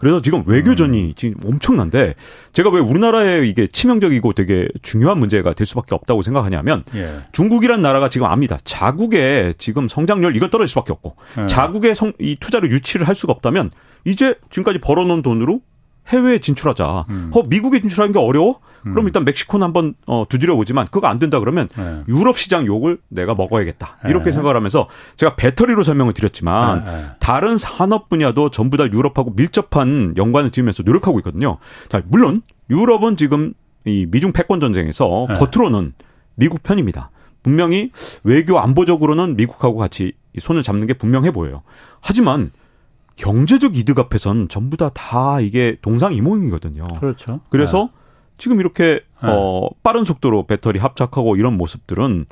[0.00, 1.12] 그래서 지금 외교전이 음.
[1.14, 2.14] 지금 엄청난데
[2.54, 7.18] 제가 왜 우리나라에 이게 치명적이고 되게 중요한 문제가 될 수밖에 없다고 생각하냐면 예.
[7.32, 8.58] 중국이란 나라가 지금 압니다.
[8.64, 11.46] 자국의 지금 성장률 이건 떨어질 수밖에 없고 예.
[11.46, 13.70] 자국의 성, 이 투자를 유치를 할 수가 없다면
[14.06, 15.60] 이제 지금까지 벌어놓은 돈으로
[16.10, 17.06] 해외에 진출하자.
[17.08, 17.30] 음.
[17.34, 18.60] 어, 미국에 진출하는 게 어려워?
[18.82, 19.06] 그럼 음.
[19.06, 22.02] 일단 멕시코는 한번 어, 두드려 보지만 그거 안 된다 그러면 네.
[22.08, 23.98] 유럽 시장 욕을 내가 먹어야겠다.
[24.06, 24.32] 이렇게 네.
[24.32, 26.86] 생각을 하면서 제가 배터리로 설명을 드렸지만 네.
[26.86, 27.06] 네.
[27.18, 31.58] 다른 산업 분야도 전부 다 유럽하고 밀접한 연관을 지으면서 노력하고 있거든요.
[31.88, 33.52] 자, 물론 유럽은 지금
[33.84, 35.34] 이 미중 패권 전쟁에서 네.
[35.34, 35.92] 겉으로는
[36.34, 37.10] 미국 편입니다.
[37.42, 37.90] 분명히
[38.24, 41.62] 외교 안보적으로는 미국하고 같이 손을 잡는 게 분명해 보여요.
[42.00, 42.50] 하지만
[43.20, 46.84] 경제적 이득 앞에선 전부 다다 이게 동상이몽이거든요.
[46.98, 47.40] 그렇죠.
[47.50, 48.00] 그래서 네.
[48.38, 49.30] 지금 이렇게 네.
[49.30, 52.24] 어 빠른 속도로 배터리 합작하고 이런 모습들은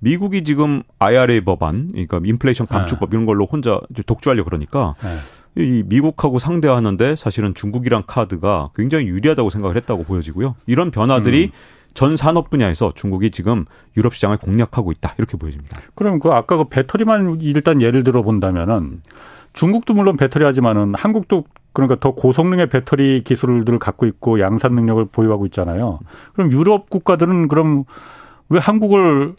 [0.00, 3.14] 미국이 지금 IRA 법안, 그러니까 인플레이션 감축법 네.
[3.14, 4.96] 이런 걸로 혼자 독주하려 그러니까
[5.54, 5.62] 네.
[5.64, 10.56] 이 미국하고 상대하는데 사실은 중국이랑 카드가 굉장히 유리하다고 생각을 했다고 보여지고요.
[10.66, 11.50] 이런 변화들이 음.
[11.94, 13.64] 전 산업 분야에서 중국이 지금
[13.96, 15.80] 유럽 시장을 공략하고 있다 이렇게 보여집니다.
[15.94, 19.02] 그럼 그 아까 그 배터리만 일단 예를 들어 본다면은
[19.52, 25.46] 중국도 물론 배터리 하지만은 한국도 그러니까 더 고성능의 배터리 기술들을 갖고 있고 양산 능력을 보유하고
[25.46, 26.00] 있잖아요.
[26.34, 27.84] 그럼 유럽 국가들은 그럼
[28.48, 29.34] 왜 한국을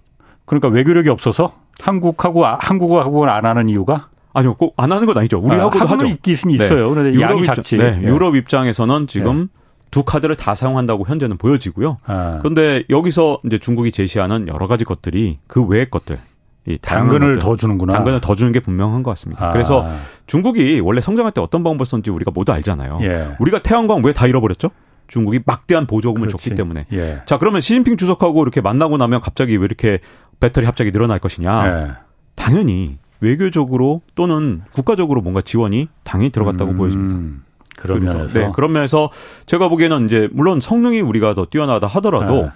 [0.45, 5.39] 그러니까 외교력이 없어서 한국하고 한국하고는 안 하는 이유가 아니요, 꼭 안 하는 건 아니죠.
[5.39, 6.07] 우리하고도 아, 하죠.
[6.07, 6.89] 있긴 있어요.
[6.89, 6.95] 네.
[6.95, 7.77] 그런데 양이 작지.
[7.77, 7.91] 네.
[7.97, 8.07] 네.
[8.07, 9.47] 유럽 입장에서는 지금 네.
[9.91, 11.97] 두 카드를 다 사용한다고 현재는 보여지고요.
[12.07, 12.39] 아.
[12.41, 16.17] 그런데 여기서 이제 중국이 제시하는 여러 가지 것들이 그 외의 것들,
[16.65, 17.93] 이 당근을 더 주는구나.
[17.93, 19.47] 당근을 더 주는 게 분명한 것 같습니다.
[19.47, 19.51] 아.
[19.51, 19.85] 그래서
[20.27, 22.99] 중국이 원래 성장할 때 어떤 방법을 썼는지 우리가 모두 알잖아요.
[23.01, 23.35] 예.
[23.39, 24.69] 우리가 태양광 왜 다 잃어버렸죠?
[25.07, 26.43] 중국이 막대한 보조금을 그렇지.
[26.43, 26.85] 줬기 때문에.
[26.93, 27.21] 예.
[27.25, 29.99] 자, 그러면 시진핑 주석하고 이렇게 만나고 나면 갑자기 왜 이렇게
[30.39, 31.67] 배터리 합작이 늘어날 것이냐?
[31.67, 31.91] 예.
[32.35, 36.77] 당연히 외교적으로 또는 국가적으로 뭔가 지원이 당연히 들어갔다고 음.
[36.77, 37.43] 보여집니다.
[37.77, 38.27] 그런 면에서.
[38.33, 39.09] 네, 그런 면에서
[39.45, 42.49] 제가 보기에는 이제 물론 성능이 우리가 더 뛰어나다 하더라도 네.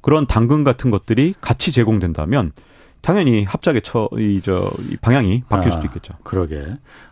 [0.00, 2.52] 그런 당근 같은 것들이 같이 제공된다면
[3.02, 6.14] 당연히 합작의 처, 이, 저, 이 방향이 바뀔 아, 수도 있겠죠.
[6.22, 6.64] 그러게.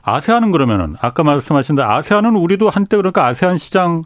[0.03, 4.03] 아세안은 그러면은, 아까 말씀하신 대로 아세안은 우리도 한때 그러니까 아세안 시장,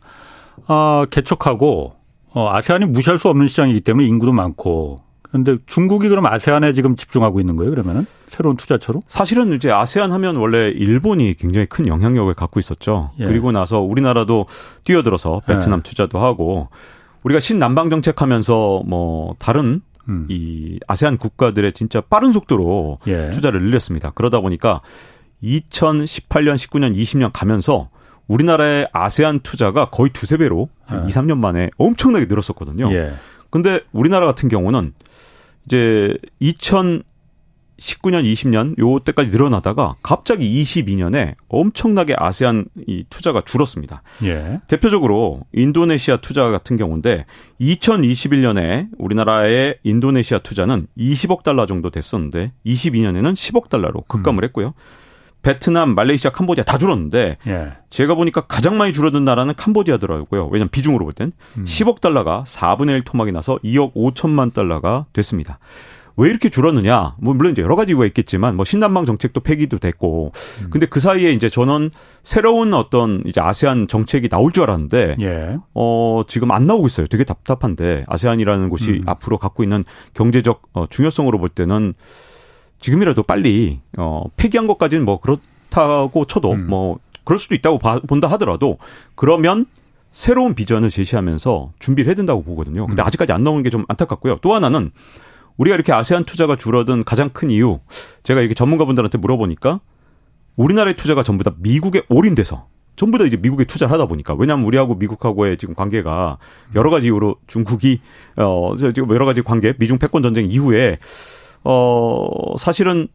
[0.69, 1.95] 어, 개척하고,
[2.31, 7.41] 어, 아세안이 무시할 수 없는 시장이기 때문에 인구도 많고, 그런데 중국이 그럼 아세안에 지금 집중하고
[7.41, 8.07] 있는 거예요, 그러면은?
[8.29, 9.03] 새로운 투자처로?
[9.07, 13.13] 사실은 이제 아세안 하면 원래 일본이 굉장히 큰 영향력을 갖고 있었죠.
[13.19, 13.25] 예.
[13.25, 14.47] 그리고 나서 우리나라도
[14.85, 15.83] 뛰어들어서 베트남 예.
[15.83, 16.69] 투자도 하고,
[17.23, 20.27] 우리가 신남방 정책 하면서 뭐, 다른 음.
[20.29, 23.31] 이 아세안 국가들의 진짜 빠른 속도로 예.
[23.31, 24.11] 투자를 늘렸습니다.
[24.11, 24.81] 그러다 보니까
[25.43, 27.91] 2018년, 19년, 20년 가면서
[28.29, 31.07] 우리나라의 아세안 투자가 거의 두세 배로 한 예.
[31.07, 32.93] 2, 3년 만에 엄청나게 늘었었거든요.
[32.93, 33.13] 예.
[33.51, 34.95] 근데 우리나라 같은 경우는
[35.67, 36.17] 이제
[37.83, 44.03] 2019년, 20년 요 때까지 늘어나다가 갑자기 22년에 엄청나게 아세안 이 투자가 줄었습니다.
[44.25, 44.61] 예.
[44.69, 47.27] 대표적으로 인도네시아 투자 같은 경우인데
[47.61, 54.45] 2021년에 우리나라의 인도네시아 투자는 20억 달러 정도 됐었는데 22년에는 10억 달러로 급감을 음.
[54.45, 54.75] 했고요.
[55.43, 57.73] 베트남, 말레이시아, 캄보디아 다 줄었는데 예.
[57.91, 60.47] 제가 보니까 가장 많이 줄어든 나라는 캄보디아더라고요.
[60.53, 61.33] 왜냐면 비중으로 볼땐
[61.65, 61.95] 10억 음.
[62.01, 65.59] 달러가 4분의 1 토막이 나서 2억 5천만 달러가 됐습니다.
[66.17, 67.17] 왜 이렇게 줄었느냐?
[67.19, 70.33] 뭐 물론 이제 여러 가지 이유가 있겠지만 뭐 신남방 정책도 폐기도 됐고
[70.65, 70.71] 음.
[70.71, 71.91] 근데 그 사이에 이제 저는
[72.23, 75.57] 새로운 어떤 이제 아세안 정책이 나올 줄 알았는데 예.
[75.75, 77.07] 어 지금 안 나오고 있어요.
[77.07, 79.03] 되게 답답한데 아세안이라는 곳이 음.
[79.07, 81.95] 앞으로 갖고 있는 경제적 어, 중요성으로 볼 때는
[82.81, 86.67] 지금이라도 빨리 어 폐기한 것까지는 뭐 그렇다고 쳐도 음.
[86.69, 88.79] 뭐 그럴 수도 있다고 봐, 본다 하더라도
[89.15, 89.67] 그러면
[90.13, 92.87] 새로운 비전을 제시하면서 준비를 해야 된다고 보거든요.
[92.87, 93.07] 근데 음.
[93.07, 94.39] 아직까지 안 나오는 게 좀 안타깝고요.
[94.43, 94.91] 또 하나는
[95.57, 97.81] 우리가 이렇게 아세안 투자가 줄어든 가장 큰 이유
[98.23, 99.81] 제가 이렇게 전문가분들한테 물어보니까
[100.57, 104.95] 우리나라의 투자가 전부 다 미국에 올인돼서 전부 다 이제 미국에 투자를 하다 보니까 왜냐하면 우리하고
[104.97, 106.39] 미국하고의 지금 관계가
[106.75, 108.01] 여러 가지 이유로 중국이
[108.37, 110.99] 어 지금 여러 가지 관계 미중 패권 전쟁 이후에
[111.65, 113.09] 어, 사실은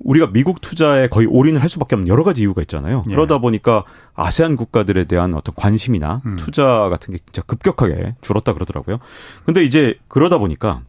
[0.00, 3.02] 우리가 미국 투자에 거의 올인을 할 수밖에 없는 여러 가지 이유가 있잖아요.
[3.08, 3.10] 예.
[3.10, 6.36] 그러다 보니까 아세안 국가들에 대한 어떤 관심이나 음.
[6.36, 8.98] 투자 같은 게 진짜 급격하게 줄었다 그러더라고요.
[9.44, 10.82] 근데 이제 그러다 보니까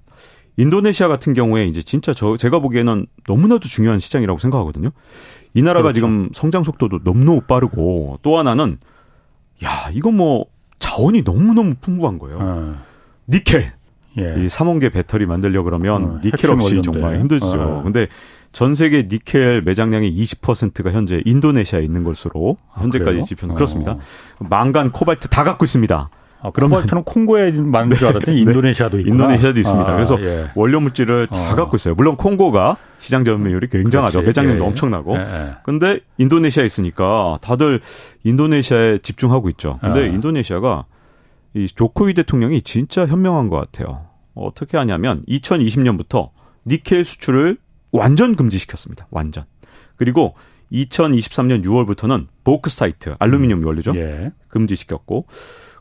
[0.60, 4.90] 인도네시아 같은 경우에 이제 진짜 저 제가 보기에는 너무나도 중요한 시장이라고 생각하거든요.
[5.54, 5.96] 이 나라가 그렇죠.
[5.96, 8.78] 지금 성장 속도도 너무너무 빠르고 또 하나는
[9.64, 10.46] 야, 이거 뭐
[10.80, 12.38] 자원이 너무너무 풍부한 거예요.
[12.42, 12.76] 어.
[13.30, 13.72] 니켈,
[14.18, 14.36] 예.
[14.44, 16.82] 이 삼원계 배터리 만들려 그러면 어, 니켈 없이 원료인데.
[16.82, 17.48] 정말 힘들죠.
[17.62, 17.82] 어.
[17.84, 18.08] 근데
[18.52, 23.54] 전 세계 니켈 매장량의 20%가 현재 인도네시아에 있는 것으로 아, 현재까지 집현 어.
[23.54, 23.98] 그렇습니다.
[24.40, 26.10] 망간, 코발트 다 갖고 있습니다.
[26.42, 29.92] 아, 코발트는 콩고에 많은 줄 알았더니 네, 인도네시아도 있고 인도네시아도 있습니다.
[29.92, 30.50] 아, 그래서 예.
[30.56, 31.56] 원료 물질을 다 어.
[31.56, 31.96] 갖고 있어요.
[31.96, 34.22] 물론 콩고가 시장 점유율이 굉장하죠.
[34.22, 34.70] 매장량도 예, 예.
[34.70, 35.16] 엄청나고.
[35.16, 35.52] 예, 예.
[35.64, 37.82] 근데 인도네시아에 있으니까 다들
[38.24, 39.80] 인도네시아에 집중하고 있죠.
[39.82, 40.06] 근데 아.
[40.06, 40.86] 인도네시아가
[41.56, 44.06] 이 조코위 대통령이 진짜 현명한 것 같아요.
[44.34, 46.30] 어떻게 하냐면 2020년부터
[46.66, 47.58] 니켈 수출을
[47.92, 49.08] 완전 금지시켰습니다.
[49.12, 49.44] 완전.
[49.98, 50.36] 그리고
[50.72, 53.96] 2023년 6월부터는 보크 사이트 알루미늄 원료죠.
[53.96, 54.32] 예.
[54.48, 55.26] 금지시켰고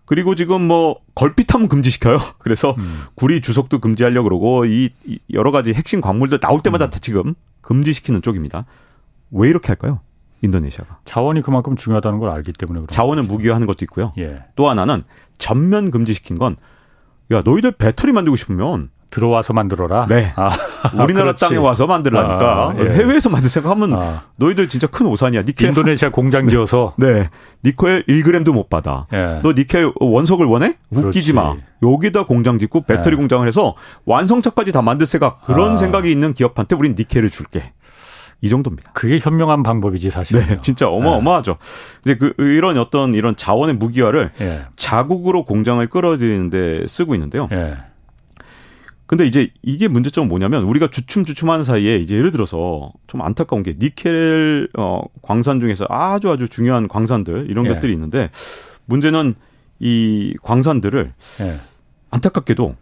[0.08, 2.18] 그리고 지금 뭐 걸핏하면 금지시켜요.
[2.40, 3.02] 그래서 음.
[3.14, 4.88] 구리 주석도 금지하려 고 그러고 이
[5.34, 6.90] 여러 가지 핵심 광물들 나올 때마다 음.
[6.90, 8.64] 지금 금지시키는 쪽입니다.
[9.30, 10.00] 왜 이렇게 할까요?
[10.40, 11.00] 인도네시아가.
[11.04, 14.14] 자원이 그만큼 중요하다는 걸 알기 때문에 자원을 무기화하는 것도 있고요.
[14.16, 14.44] 예.
[14.54, 15.02] 또 하나는
[15.36, 16.56] 전면 금지시킨 건
[17.30, 20.06] 야, 너희들 배터리 만들고 싶으면 들어와서 만들어라.
[20.06, 20.32] 네.
[20.36, 20.50] 아,
[21.02, 22.74] 우리나라 아, 땅에 와서 만들라니까.
[22.74, 22.90] 아, 예.
[22.90, 24.22] 해외에서 만들 생각하면 아.
[24.36, 25.42] 너희들 진짜 큰 오산이야.
[25.42, 26.50] 니켈 인도네시아 공장 네.
[26.50, 26.94] 지어서.
[26.96, 27.28] 네.
[27.64, 29.06] 니켈 1g도 못 받아.
[29.12, 29.40] 예.
[29.42, 30.76] 너 니켈 원석을 원해?
[30.90, 31.32] 웃기지 그렇지.
[31.32, 31.54] 마.
[31.82, 33.16] 여기다 공장 짓고 배터리 예.
[33.16, 35.76] 공장을 해서 완성차까지 다 만들 생각 그런 아.
[35.76, 37.72] 생각이 있는 기업한테 우린 니켈을 줄게.
[38.40, 38.92] 이 정도입니다.
[38.92, 40.38] 그게 현명한 방법이지 사실.
[40.38, 41.56] 네, 진짜 어마어마하죠.
[42.04, 42.12] 네.
[42.12, 44.60] 이제 그 이런 어떤 이런 자원의 무기화를 예.
[44.76, 47.48] 자국으로 공장을 끌어들이는데 쓰고 있는데요.
[47.50, 47.76] 예.
[49.08, 54.68] 근데 이제 이게 문제점은 뭐냐면 우리가 주춤주춤하는 사이에 이제 예를 들어서 좀 안타까운 게 니켈
[54.76, 57.70] 어 광산 중에서 아주 아주 중요한 광산들 이런 예.
[57.70, 58.30] 것들이 있는데
[58.84, 59.34] 문제는
[59.80, 61.56] 이 광산들을 예.
[62.10, 62.76] 안타깝게도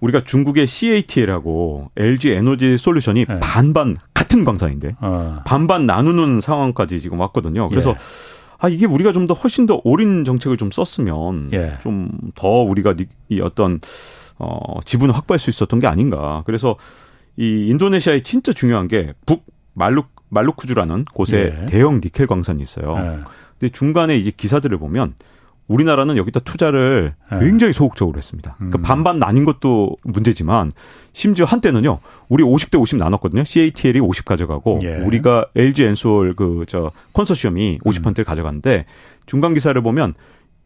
[0.00, 3.38] 우리가 중국의 CATL하고 LG 에너지 솔루션이 예.
[3.40, 5.42] 반반 같은 광산인데 어.
[5.46, 7.68] 반반 나누는 상황까지 지금 왔거든요.
[7.68, 7.96] 그래서 예.
[8.58, 11.78] 아 이게 우리가 좀 더 훨씬 더 옳은 정책을 좀 썼으면 예.
[11.84, 12.96] 좀더 우리가
[13.28, 13.80] 이 어떤
[14.38, 16.42] 어, 지분을 확보할 수 있었던 게 아닌가.
[16.46, 16.76] 그래서
[17.36, 21.66] 이 인도네시아의 진짜 중요한 게 북 말루 말루쿠주라는 곳에 예.
[21.66, 22.96] 대형 니켈 광산이 있어요.
[22.98, 23.24] 예.
[23.58, 25.14] 근데 중간에 이제 기사들을 보면
[25.68, 27.38] 우리나라는 여기다 투자를 예.
[27.38, 28.54] 굉장히 소극적으로 했습니다.
[28.56, 28.82] 그러니까 음.
[28.82, 30.70] 반반 나뉜 것도 문제지만
[31.12, 32.00] 심지어 한때는요.
[32.28, 33.44] 우리 50대 50 나눴거든요.
[33.44, 34.96] CATL이 50 가져가고 예.
[34.96, 38.24] 우리가 LG 엔솔 그 저 컨소시엄이 50%를 음.
[38.24, 38.84] 가져갔는데
[39.26, 40.14] 중간 기사를 보면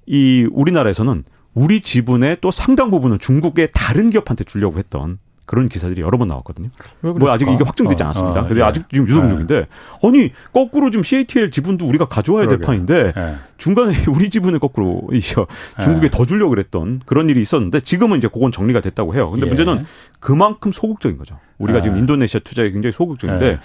[0.06, 6.16] 이 우리나라에서는 우리 지분의 또 상당 부분을 중국의 다른 기업한테 주려고 했던 그런 기사들이 여러
[6.18, 6.70] 번 나왔거든요.
[7.00, 8.40] 뭐 아직 이게 확정되지 어, 않았습니다.
[8.40, 8.64] 어, 어, 근데 예.
[8.64, 9.28] 아직 지금 유동 예.
[9.28, 9.66] 중인데
[10.02, 13.34] 아니 거꾸로 지금 CATL 지분도 우리가 가져와야 될 판인데 예.
[13.58, 15.46] 중간에 우리 지분을 거꾸로 이저
[15.82, 16.10] 중국에 예.
[16.10, 19.30] 더 주려고 그랬던 그런 일이 있었는데 지금은 이제 그건 정리가 됐다고 해요.
[19.30, 19.48] 근데 예.
[19.48, 19.84] 문제는
[20.20, 21.38] 그만큼 소극적인 거죠.
[21.58, 21.82] 우리가 예.
[21.82, 23.58] 지금 인도네시아 투자에 굉장히 소극적인데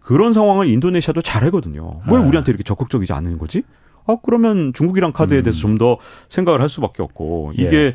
[0.00, 2.02] 그런 상황을 인도네시아도 잘하거든요.
[2.06, 3.64] 왜 우리한테 이렇게 적극적이지 않는 거지?
[4.06, 5.78] 아 그러면 중국이랑 카드에 대해서 음.
[5.78, 7.94] 좀더 생각을 할 수밖에 없고 이게 예.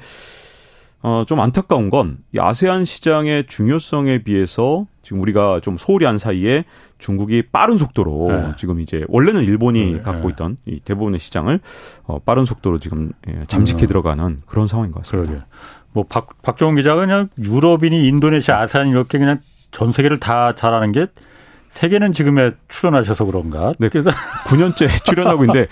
[1.02, 6.66] 어, 좀 안타까운 건 이 아세안 시장의 중요성에 비해서 지금 우리가 좀 소홀히 한 사이에
[7.00, 8.52] 중국이 빠른 속도로 네.
[8.58, 10.02] 지금 이제 원래는 일본이 네.
[10.02, 11.62] 갖고 있던 이 대부분의 시장을
[12.04, 13.88] 어, 빠른 속도로 지금 예, 잠식해 음.
[13.88, 15.32] 들어가는 그런 상황인 것 같습니다.
[15.32, 15.46] 그러게.
[15.94, 19.40] 뭐 박, 박정훈 기자가 그냥 유럽이니 인도네시아, 아세안 이렇게 그냥
[19.72, 21.08] 전 세계를 다 잘하는 게
[21.70, 23.72] 세계는 지금에 출연하셔서 그런가?
[23.80, 23.90] 네.
[23.90, 24.10] 그래서
[24.48, 25.68] 9년째 출연하고 있는데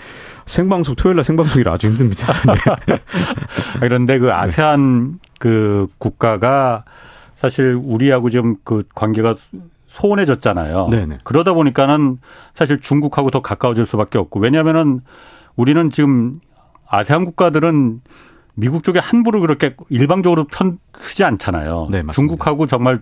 [0.46, 2.32] 생방송 토요일 날 생방송이라 아주 힘듭니다.
[2.86, 2.98] 네.
[3.80, 6.84] 그런데 그 아세안 그 국가가
[7.36, 9.36] 사실 우리하고 좀 그 관계가
[9.88, 10.88] 소원해졌잖아요.
[10.90, 11.18] 네네.
[11.24, 12.18] 그러다 보니까는
[12.54, 15.00] 사실 중국하고 더 가까워질 수밖에 없고 왜냐하면은
[15.56, 16.40] 우리는 지금
[16.88, 18.00] 아세안 국가들은
[18.54, 21.88] 미국 쪽에 함부로 그렇게 일방적으로 편 쓰지 않잖아요.
[21.90, 23.00] 네, 중국하고 정말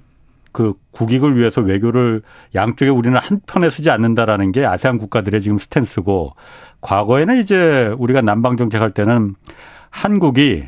[0.57, 2.23] 그 국익을 위해서 외교를
[2.55, 6.33] 양쪽에 우리는 한 편에 쓰지 않는다라는 게 아세안 국가들의 지금 스탠스고
[6.81, 9.35] 과거에는 이제 우리가 남방 정책할 때는
[9.91, 10.65] 한국이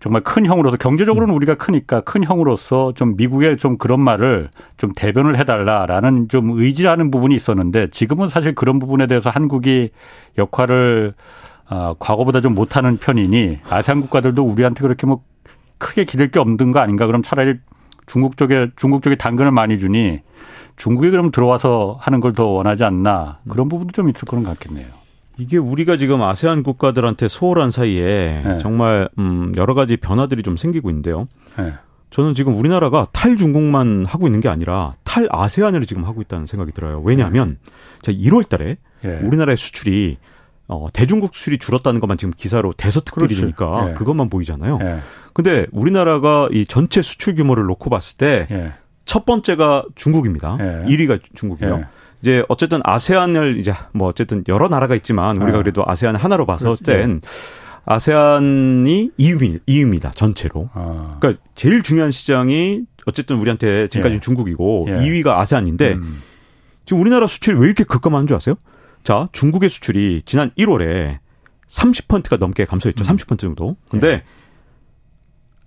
[0.00, 1.36] 정말 큰 형으로서 경제적으로는 음.
[1.36, 7.36] 우리가 크니까 큰 형으로서 좀 미국에 좀 그런 말을 좀 대변을 해달라라는 좀 의지하는 부분이
[7.36, 9.90] 있었는데 지금은 사실 그런 부분에 대해서 한국이
[10.38, 11.14] 역할을
[11.70, 15.22] 어, 과거보다 좀 못하는 편이니 아세안 국가들도 우리한테 그렇게 뭐
[15.78, 17.58] 크게 기댈 게 없는 거 아닌가 그럼 차라리
[18.12, 20.20] 중국 쪽에 중국 쪽에 당근을 많이 주니
[20.76, 24.86] 중국이 그럼 들어와서 하는 걸 더 원하지 않나 그런 부분도 좀 있을 거는 같겠네요.
[25.38, 28.58] 이게 우리가 지금 아세안 국가들한테 소홀한 사이에 네.
[28.58, 31.26] 정말 음 여러 가지 변화들이 좀 생기고 있는데요.
[31.56, 31.72] 네.
[32.10, 37.00] 저는 지금 우리나라가 탈중국만 하고 있는 게 아니라 탈아세안을 지금 하고 있다는 생각이 들어요.
[37.02, 37.56] 왜냐하면
[38.04, 38.12] 네.
[38.14, 39.20] 1월 달에 네.
[39.22, 40.18] 우리나라의 수출이
[40.68, 43.94] 어, 대중국 수출이 줄었다는 것만 지금 기사로 대서특필이니까 네.
[43.94, 44.78] 그것만 보이잖아요.
[44.78, 44.98] 네.
[45.32, 49.24] 근데 우리나라가 이 전체 수출 규모를 놓고 봤을 때첫 예.
[49.26, 50.56] 번째가 중국입니다.
[50.60, 50.86] 예.
[50.86, 51.78] 1위가 중국이요.
[51.78, 51.86] 예.
[52.22, 55.62] 이제 어쨌든 아세안을 이제 뭐 어쨌든 여러 나라가 있지만 우리가 아.
[55.62, 57.20] 그래도 아세안 하나로 봤을 땐
[57.84, 60.14] 아세안이 2위, 2위입니다.
[60.14, 60.70] 전체로.
[60.72, 61.16] 아.
[61.20, 64.20] 그러니까 제일 중요한 시장이 어쨌든 우리한테 지금까지 예.
[64.20, 64.92] 중국이고 예.
[64.94, 66.22] 2위가 아세안인데 음.
[66.86, 68.54] 지금 우리나라 수출이 왜 이렇게 급감하는 줄 아세요?
[69.04, 71.18] 자, 중국의 수출이 지난 1월에
[71.68, 73.04] 30%가 넘게 감소했죠.
[73.04, 73.16] 음.
[73.16, 73.76] 30% 정도.
[73.88, 74.22] 근데 예.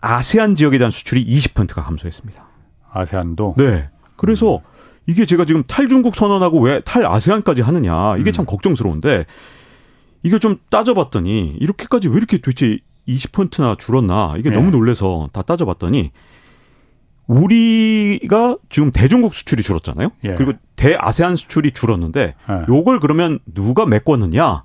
[0.01, 2.45] 아세안 지역에 대한 수출이 20%가 감소했습니다.
[2.91, 3.55] 아세안도?
[3.57, 3.89] 네.
[4.15, 4.61] 그래서 음.
[5.07, 8.33] 이게 제가 지금 탈중국 선언하고 왜 탈아세안까지 하느냐 이게 음.
[8.33, 9.25] 참 걱정스러운데
[10.23, 14.55] 이게 좀 따져봤더니 이렇게까지 왜 이렇게 도대체 20%나 줄었나 이게 네.
[14.55, 16.11] 너무 놀래서 다 따져봤더니
[17.27, 20.09] 우리가 지금 대중국 수출이 줄었잖아요.
[20.23, 20.35] 예.
[20.35, 22.65] 그리고 대아세안 수출이 줄었는데 예.
[22.69, 24.63] 요걸 그러면 누가 메꿨느냐?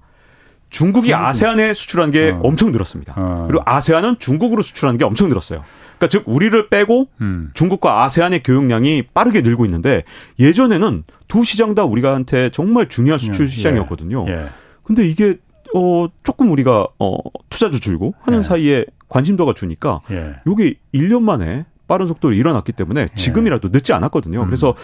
[0.69, 2.41] 중국이 아세안에 수출한 게 어.
[2.45, 3.15] 엄청 늘었습니다.
[3.17, 3.45] 어.
[3.49, 5.65] 그리고 아세안은 중국으로 수출하는 게 엄청 늘었어요.
[5.99, 7.51] 그러니까 즉 우리를 빼고 음.
[7.55, 10.05] 중국과 아세안의 교역량이 빠르게 늘고 있는데
[10.39, 13.51] 예전에는 두 시장 다 우리가한테 정말 중요한 수출 음, 예.
[13.51, 14.27] 시장이었거든요.
[14.29, 14.47] 예.
[14.85, 15.39] 근데 이게
[15.75, 17.17] 어 조금 우리가 어
[17.49, 18.43] 투자주 줄고 하는 예.
[18.43, 20.37] 사이에 관심도가 주니까 예.
[20.47, 23.15] 요게 1년 만에 빠른 속도로 일어났기 때문에 예.
[23.17, 24.43] 지금이라도 늦지 않았거든요.
[24.43, 24.47] 음.
[24.47, 24.77] 그래서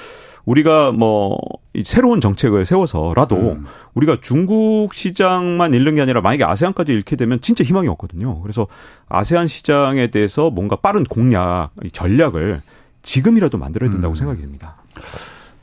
[0.44, 1.38] 우리가 뭐
[1.84, 3.66] 새로운 정책을 세워서라도 음.
[3.94, 8.40] 우리가 중국 시장만 잃는 게 아니라 만약에 아세안까지 잃게 되면 진짜 희망이 없거든요.
[8.42, 8.66] 그래서
[9.08, 12.60] 아세안 시장에 대해서 뭔가 빠른 공략, 전략을
[13.02, 14.16] 지금이라도 만들어야 된다고 음.
[14.16, 14.74] 생각이 듭니다.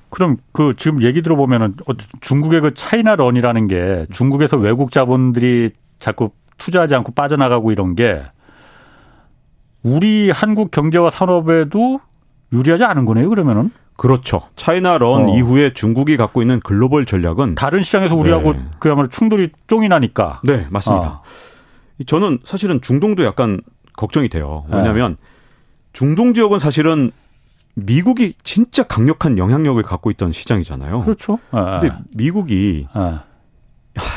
[0.10, 1.76] 그럼 그 지금 얘기 들어보면은
[2.22, 8.24] 중국의 그 차이나 런이라는 게 중국에서 외국 자본들이 자꾸 투자하지 않고 빠져나가고 이런 게
[9.84, 12.00] 우리 한국 경제와 산업에도
[12.52, 13.72] 유리하지 않은 거네요, 그러면은?
[13.96, 14.42] 그렇죠.
[14.56, 15.36] 차이나 런 어.
[15.36, 18.66] 이후에 중국이 갖고 있는 글로벌 전략은 다른 시장에서 우리하고 네.
[18.80, 20.42] 그야말로 충돌이 쫑이 나니까.
[20.44, 21.08] 네, 맞습니다.
[21.08, 21.24] 어.
[22.06, 23.62] 저는 사실은 중동도 약간
[23.96, 24.66] 걱정이 돼요.
[24.70, 25.28] 왜냐하면 네.
[25.94, 27.12] 중동 지역은 사실은
[27.76, 31.02] 미국이 진짜 강력한 영향력을 갖고 있던 시장이잖아요.
[31.02, 31.40] 그렇죠.
[31.52, 31.80] 네.
[31.80, 33.24] 근데 미국이 아,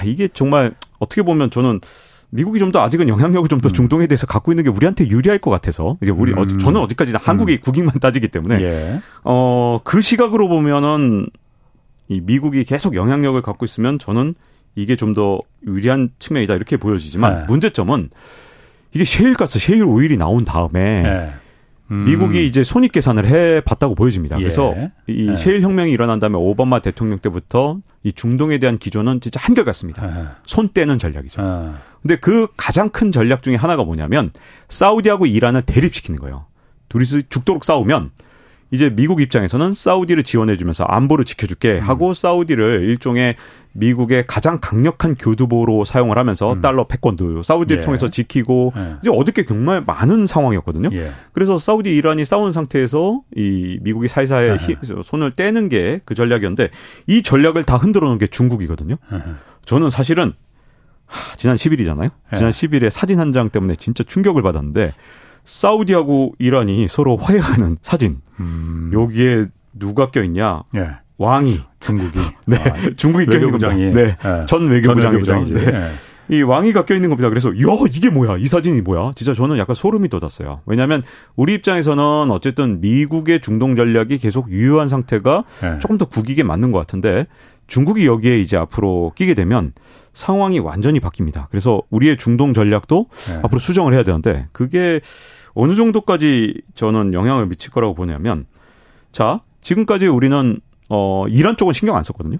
[0.04, 1.80] 이게 정말 어떻게 보면 저는
[2.30, 3.72] 미국이 좀 더 아직은 영향력을 좀더 음.
[3.72, 6.58] 중동에 대해서 갖고 있는 게 우리한테 유리할 것 같아서 이제 우리 음.
[6.58, 7.58] 저는 어디까지나 한국이 음.
[7.60, 9.00] 국익만 따지기 때문에 예.
[9.22, 11.28] 어그 시각으로 보면은
[12.08, 14.34] 이 미국이 계속 영향력을 갖고 있으면 저는
[14.74, 17.44] 이게 좀 더 유리한 측면이다 이렇게 보여지지만 네.
[17.48, 18.10] 문제점은
[18.92, 21.32] 이게 셰일가스, 셰일 오일이 나온 다음에 네.
[21.90, 22.04] 음.
[22.04, 24.36] 미국이 이제 손익 계산을 해 봤다고 보여집니다.
[24.36, 24.92] 그래서 예.
[25.08, 25.36] 이 예.
[25.36, 30.20] 셰일 혁명이 일어난 다음에 오바마 대통령 때부터 이 중동에 대한 기조는 진짜 한결같습니다.
[30.20, 30.26] 예.
[30.44, 31.42] 손 떼는 전략이죠.
[31.42, 31.72] 예.
[32.02, 34.32] 근데 그 가장 큰 전략 중에 하나가 뭐냐면
[34.68, 36.46] 사우디하고 이란을 대립시키는 거예요.
[36.88, 38.10] 둘이서 죽도록 싸우면
[38.70, 41.80] 이제 미국 입장에서는 사우디를 지원해주면서 안보를 지켜줄게 음.
[41.82, 42.14] 하고 음.
[42.14, 43.36] 사우디를 일종의
[43.72, 46.60] 미국의 가장 강력한 교두보로 사용을 하면서 음.
[46.60, 47.84] 달러 패권도 사우디를 예.
[47.84, 48.96] 통해서 지키고 예.
[49.02, 50.88] 이제 얻을 게 정말 많은 상황이었거든요.
[50.92, 51.10] 예.
[51.32, 54.58] 그래서 사우디 이란이 싸운 상태에서 이 미국이 사이사이 예.
[55.02, 56.70] 손을 떼는 게 그 전략이었는데
[57.06, 58.96] 이 전략을 다 흔들어 놓은 게 중국이거든요.
[59.12, 59.18] 예.
[59.64, 60.32] 저는 사실은
[61.04, 62.10] 하, 지난 10일이잖아요.
[62.32, 62.36] 예.
[62.36, 64.92] 지난 10일에 사진 한 장 때문에 진짜 충격을 받았는데
[65.46, 68.18] 사우디하고 이란이 서로 화해하는 사진.
[68.40, 68.90] 음.
[68.92, 70.64] 여기에 누가 껴있냐?
[70.74, 70.90] 예.
[71.18, 73.72] 왕이 중국이 네 아, 중국이 껴있는 겁니다.
[73.72, 73.92] 네.
[73.92, 74.46] 네.
[74.46, 75.54] 전 외교부장이죠.
[75.54, 75.70] 네.
[75.70, 75.90] 네.
[76.28, 77.28] 이 왕이가 껴있는 겁니다.
[77.28, 78.36] 그래서 야 이게 뭐야?
[78.36, 79.12] 이 사진이 뭐야?
[79.14, 80.60] 진짜 저는 약간 소름이 돋았어요.
[80.66, 81.02] 왜냐하면
[81.36, 85.78] 우리 입장에서는 어쨌든 미국의 중동 전략이 계속 유효한 상태가 네.
[85.78, 87.26] 조금 더 국익에 맞는 것 같은데
[87.68, 89.72] 중국이 여기에 이제 앞으로 끼게 되면
[90.16, 91.46] 상황이 완전히 바뀝니다.
[91.50, 93.40] 그래서 우리의 중동 전략도 네.
[93.42, 95.00] 앞으로 수정을 해야 되는데 그게
[95.52, 98.46] 어느 정도까지 저는 영향을 미칠 거라고 보냐면
[99.12, 102.38] 자 지금까지 우리는 어 이란 쪽은 신경 안 썼거든요.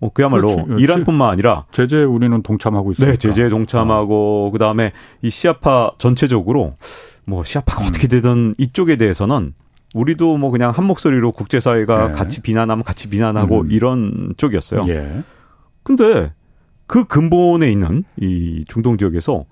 [0.00, 0.82] 어, 그야말로 그렇지.
[0.82, 3.10] 이란뿐만 아니라 제재 우리는 동참하고 있습니다.
[3.10, 4.50] 네, 제재 동참하고 어.
[4.50, 4.92] 그다음에
[5.22, 6.74] 이 시아파 전체적으로
[7.26, 7.88] 뭐 시아파가 음.
[7.88, 9.54] 어떻게 되든 이쪽에 대해서는
[9.94, 12.12] 우리도 뭐 그냥 한 목소리로 국제사회가 네.
[12.12, 13.70] 같이 비난하면 같이 비난하고 음.
[13.70, 14.84] 이런 쪽이었어요.
[14.88, 15.22] 예.
[15.82, 16.32] 근데
[16.88, 19.44] 그 근본에 있는 이 중동 지역에서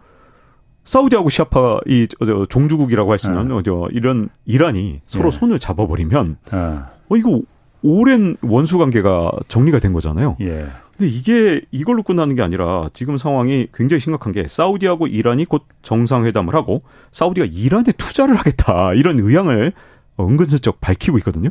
[0.84, 3.62] 사우디하고 시아파 이 저, 종주국이라고 할 수 있는 네.
[3.64, 5.38] 저 이런 이란이 서로 네.
[5.38, 6.56] 손을 잡아버리면 네.
[6.56, 7.42] 어 이거
[7.82, 10.36] 오랜 원수 관계가 정리가 된 거잖아요.
[10.40, 10.66] 예.
[10.96, 16.54] 근데 이게 이걸로 끝나는 게 아니라 지금 상황이 굉장히 심각한 게 사우디하고 이란이 곧 정상회담을
[16.54, 16.80] 하고
[17.12, 19.72] 사우디가 이란에 투자를 하겠다 이런 의향을
[20.18, 21.50] 은근슬쩍 밝히고 있거든요.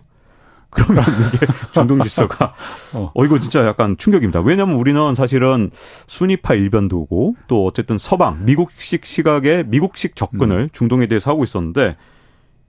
[0.70, 2.54] 그러면 이게 중동 질서가
[2.94, 3.12] 어.
[3.14, 4.42] 어 이거 진짜 약간 충격입니다.
[4.42, 10.70] 왜냐하면 우리는 사실은 순위파 일변도고 또 어쨌든 서방 미국식 시각의 미국식 접근을 음.
[10.72, 11.96] 중동에 대해서 하고 있었는데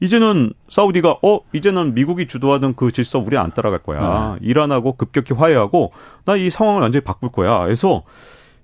[0.01, 4.37] 이제는 사우디가 어 이제는 미국이 주도하던 그 질서 우리 안 따라갈 거야.
[4.41, 4.47] 네.
[4.47, 5.93] 이란하고 급격히 화해하고
[6.27, 7.61] 나 이 상황을 완전히 바꿀 거야.
[7.65, 8.03] 그래서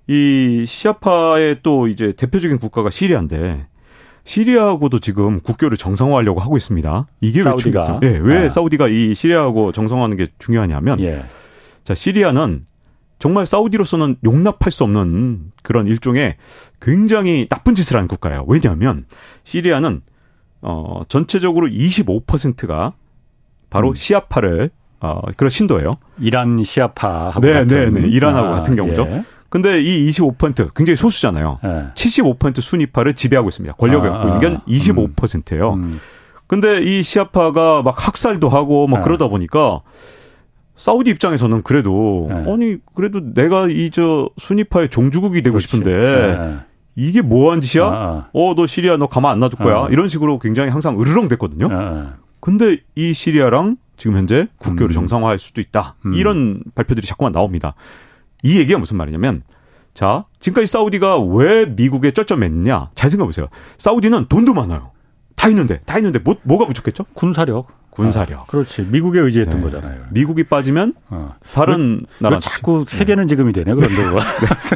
[0.07, 3.67] 이 시아파의 또 이제 대표적인 국가가 시리아인데
[4.25, 7.07] 시리아하고도 지금 국교를 정상화하려고 하고 있습니다.
[7.21, 8.49] 이게 사우디가 왜, 네, 왜 아.
[8.49, 11.23] 사우디가 이 시리아하고 정상화하는 게 중요하냐면 예.
[11.83, 12.63] 자 시리아는
[13.19, 16.35] 정말 사우디로서는 용납할 수 없는 그런 일종의
[16.81, 18.45] 굉장히 나쁜 짓을 하는 국가예요.
[18.47, 19.05] 왜냐하면
[19.43, 20.01] 시리아는
[20.61, 22.93] 어 전체적으로 25%가
[23.69, 23.93] 바로 음.
[23.93, 24.71] 시아파를
[25.01, 25.91] 어 그런 신도예요.
[26.19, 28.07] 이란 시아파 네, 네, 네.
[28.07, 29.05] 이란하고 아, 같은 경우죠.
[29.09, 29.23] 예.
[29.53, 31.59] 근데 이 25% 굉장히 소수잖아요.
[31.61, 31.85] 네.
[31.93, 33.75] 75% 순위파를 지배하고 있습니다.
[33.75, 35.73] 권력을 갖고 있는 게 25%예요.
[35.73, 35.83] 음.
[35.83, 35.99] 음.
[36.47, 39.03] 근데 이 시아파가 막 학살도 하고 막 네.
[39.03, 39.81] 그러다 보니까
[40.75, 42.51] 사우디 입장에서는 그래도 네.
[42.51, 45.67] 아니 그래도 내가 이 저 순위파의 종주국이 되고 그렇지.
[45.67, 45.91] 싶은데
[46.35, 46.55] 네.
[46.95, 47.85] 이게 뭐한 짓이야?
[47.85, 48.29] 아, 아.
[48.33, 49.83] 어, 너 시리아 너 가만 안 놔둘 거야.
[49.83, 49.87] 아.
[49.91, 51.67] 이런 식으로 굉장히 항상 으르렁댔거든요.
[51.71, 52.13] 아, 아.
[52.39, 54.93] 근데 이 시리아랑 지금 현재 국교를 음.
[54.93, 55.93] 정상화할 수도 있다.
[56.07, 56.15] 음.
[56.15, 57.75] 이런 발표들이 자꾸만 나옵니다.
[58.43, 59.41] 이 얘기가 무슨 말이냐면
[59.93, 62.89] 자, 지금까지 사우디가 왜 미국에 쩌쩌맸느냐?
[62.95, 63.47] 잘 생각해 보세요.
[63.77, 64.91] 사우디는 돈도 많아요.
[65.35, 67.05] 다 있는데, 다 있는데 뭐 뭐가 부족했죠?
[67.13, 67.67] 군사력.
[67.91, 68.39] 군사력.
[68.41, 68.87] 아, 그렇지.
[68.91, 69.63] 미국에 의지했던 네.
[69.63, 70.05] 거잖아요.
[70.11, 71.35] 미국이 빠지면 어.
[71.53, 73.27] 다른 나라 자꾸 세계는 네.
[73.27, 73.71] 지금이 되네.
[73.71, 74.19] 그런데 네.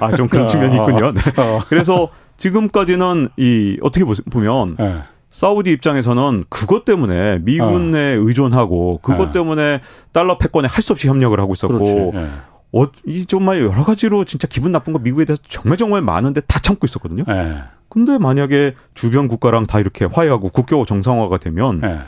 [0.01, 0.88] 아, 좀 그런 측면이 어.
[0.88, 1.11] 있군요.
[1.13, 1.20] 네.
[1.41, 1.59] 어.
[1.68, 4.99] 그래서 지금까지는 이 어떻게 보면 네.
[5.32, 8.20] 사우디 입장에서는 그것 때문에 미군에 어.
[8.22, 9.32] 의존하고 그것 네.
[9.32, 12.28] 때문에 달러 패권에 할 수 없이 협력을 하고 있었고 네.
[12.74, 16.59] 어, 이 정말 여러 가지로 진짜 기분 나쁜 거 미국에 대해서 정말 정말 많은데 다
[16.59, 17.24] 참고 있었거든요.
[17.28, 17.61] 네.
[17.89, 21.99] 근데 만약에 주변 국가랑 다 이렇게 화해하고 국교 정상화가 되면 네.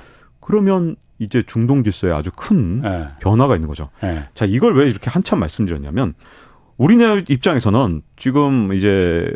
[0.42, 3.08] 그러면 이제 중동 질서에 아주 큰 네.
[3.20, 3.90] 변화가 있는 거죠.
[4.02, 4.26] 네.
[4.34, 6.14] 자, 이걸 왜 이렇게 한참 말씀드렸냐면
[6.78, 9.32] 우리나라 입장에서는 지금 이제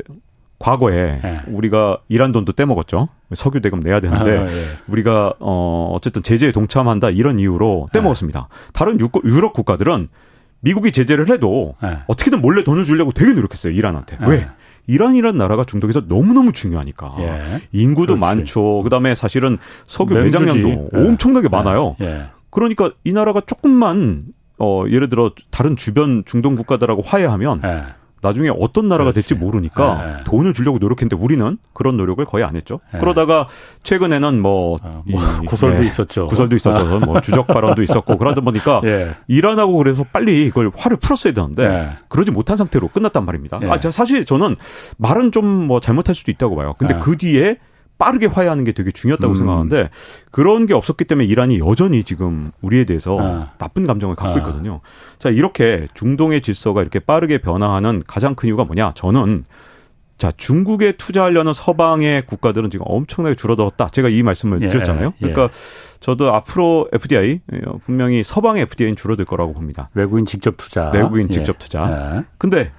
[0.60, 1.42] 과거에 네.
[1.48, 3.10] 우리가 이란 돈도 떼먹었죠.
[3.36, 4.50] 석유 대금 내야 되는데 아, 예.
[4.88, 8.48] 우리가 어 어쨌든 제재에 동참한다 이런 이유로 떼먹었습니다.
[8.72, 10.08] 다른 유럽 국가들은
[10.64, 12.00] 미국이 제재를 해도 네.
[12.08, 14.18] 어떻게든 몰래 돈을 주려고 되게 노력했어요 이란한테.
[14.18, 14.28] 네.
[14.28, 14.48] 왜?
[14.88, 17.62] 이란이라는 나라가 중동에서 너무너무 중요하니까 예.
[17.72, 18.20] 인구도 그렇지.
[18.20, 18.82] 많죠.
[18.84, 19.58] 그다음에 사실은
[19.88, 20.90] 석유 매장량도 예.
[20.94, 21.96] 엄청나게 많아요.
[22.02, 22.26] 예.
[22.50, 24.24] 그러니까 이 나라가 조금만
[24.60, 27.86] 어 예를 들어 다른 주변 중동 국가들하고 화해하면 예.
[28.24, 29.28] 나중에 어떤 나라가 그렇지.
[29.28, 30.24] 될지 모르니까 네.
[30.26, 32.80] 돈을 주려고 노력했는데 우리는 그런 노력을 거의 안 했죠.
[32.94, 33.00] 네.
[33.00, 33.48] 그러다가
[33.84, 35.88] 최근에는 뭐, 아, 뭐 이, 구설도 네.
[35.88, 36.28] 있었죠.
[36.28, 37.00] 구설도 있었죠.
[37.00, 39.16] 뭐 주적 발언도 있었고 그러다 보니까 예.
[39.28, 41.90] 이란하고 그래서 빨리 이걸 화를 풀었어야 되는데 예.
[42.10, 43.60] 그러지 못한 상태로 끝났단 말입니다.
[43.64, 43.68] 예.
[43.70, 44.56] 아, 사실 저는
[44.98, 46.74] 말은 좀 뭐 잘못할 수도 있다고 봐요.
[46.78, 47.00] 근데 예.
[47.00, 47.58] 그 뒤에
[48.04, 49.36] 빠르게 화해하는 게 되게 중요하다고 음.
[49.36, 49.90] 생각하는데
[50.30, 53.52] 그런 게 없었기 때문에 이란이 여전히 지금 우리에 대해서 아.
[53.58, 54.38] 나쁜 감정을 갖고 아.
[54.40, 54.82] 있거든요.
[55.20, 58.92] 자, 이렇게 중동의 질서가 이렇게 빠르게 변화하는 가장 큰 이유가 뭐냐?
[58.96, 59.46] 저는
[60.18, 63.88] 자, 중국에 투자하려는 서방의 국가들은 지금 엄청나게 줄어들었다.
[63.88, 65.14] 제가 이 말씀을 예, 드렸잖아요.
[65.22, 65.32] 예.
[65.32, 65.50] 그러니까
[66.02, 67.40] 저도 앞으로 FDI
[67.86, 69.90] 분명히 서방의 FDI는 줄어들 거라고 봅니다.
[69.94, 70.92] 외국인 직접 투자.
[70.94, 71.34] 외국인 예.
[71.34, 72.18] 직접 투자.
[72.18, 72.26] 예.
[72.38, 72.72] 근데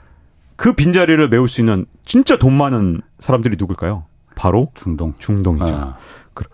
[0.57, 4.05] 그 빈자리를 메울 수 있는 진짜 돈 많은 사람들이 누굴까요?
[4.35, 5.15] 바로 중동.
[5.19, 5.75] 중동이죠.
[5.75, 5.97] 아.
[6.33, 6.45] 그,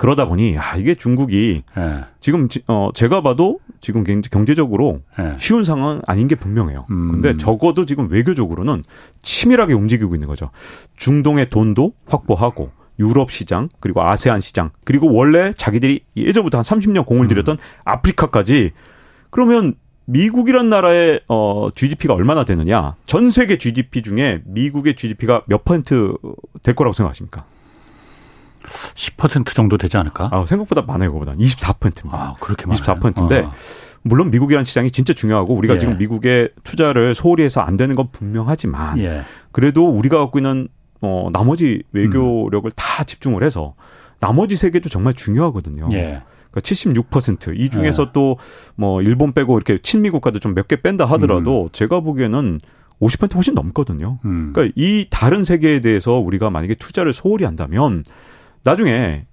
[0.00, 2.00] 러다 보니 아 이게 중국이 네.
[2.20, 5.34] 지금 어 제가 봐도 지금 경제적으로 네.
[5.38, 6.86] 쉬운 상황 아닌 게 분명해요.
[6.90, 7.10] 음.
[7.10, 8.84] 근데 적어도 지금 외교적으로는
[9.22, 10.50] 치밀하게 움직이고 있는 거죠.
[10.96, 12.70] 중동의 돈도 확보하고
[13.00, 17.62] 유럽 시장 그리고 아세안 시장 그리고 원래 자기들이 예전부터 한 30년 공을 들였던 음.
[17.84, 18.72] 아프리카까지
[19.30, 19.74] 그러면
[20.08, 22.94] 미국이란 나라의 어 GDP가 얼마나 되느냐?
[23.04, 26.14] 전 세계 GDP 중에 미국의 GDP가 몇 퍼센트
[26.62, 27.44] 될 거라고 생각하십니까?
[28.94, 30.28] 10% 정도 되지 않을까?
[30.32, 32.18] 아, 생각보다 많아요, 그보다 24%입니다.
[32.18, 32.82] 아, 그렇게 많아요.
[32.82, 33.52] 24%인데 어.
[34.02, 35.78] 물론 미국이라는 시장이 진짜 중요하고 우리가 예.
[35.78, 39.22] 지금 미국의 투자를 소홀히 해서 안 되는 건 분명하지만 예.
[39.52, 40.68] 그래도 우리가 갖고 있는
[41.02, 42.72] 어 나머지 외교력을 음.
[42.74, 43.74] 다 집중을 해서
[44.20, 45.88] 나머지 세계도 정말 중요하거든요.
[45.92, 46.22] 예.
[46.50, 48.12] 그러니까 76%이 중에서 네.
[48.12, 51.68] 또뭐 일본 빼고 이렇게 친미 국가도 좀 몇 개 뺀다 하더라도 음.
[51.72, 52.60] 제가 보기에는
[53.00, 54.18] 50% 훨씬 넘거든요.
[54.24, 54.52] 음.
[54.52, 58.02] 그러니까 이 다른 세계에 대해서 우리가 만약에 투자를 소홀히 한다면
[58.64, 59.26] 나중에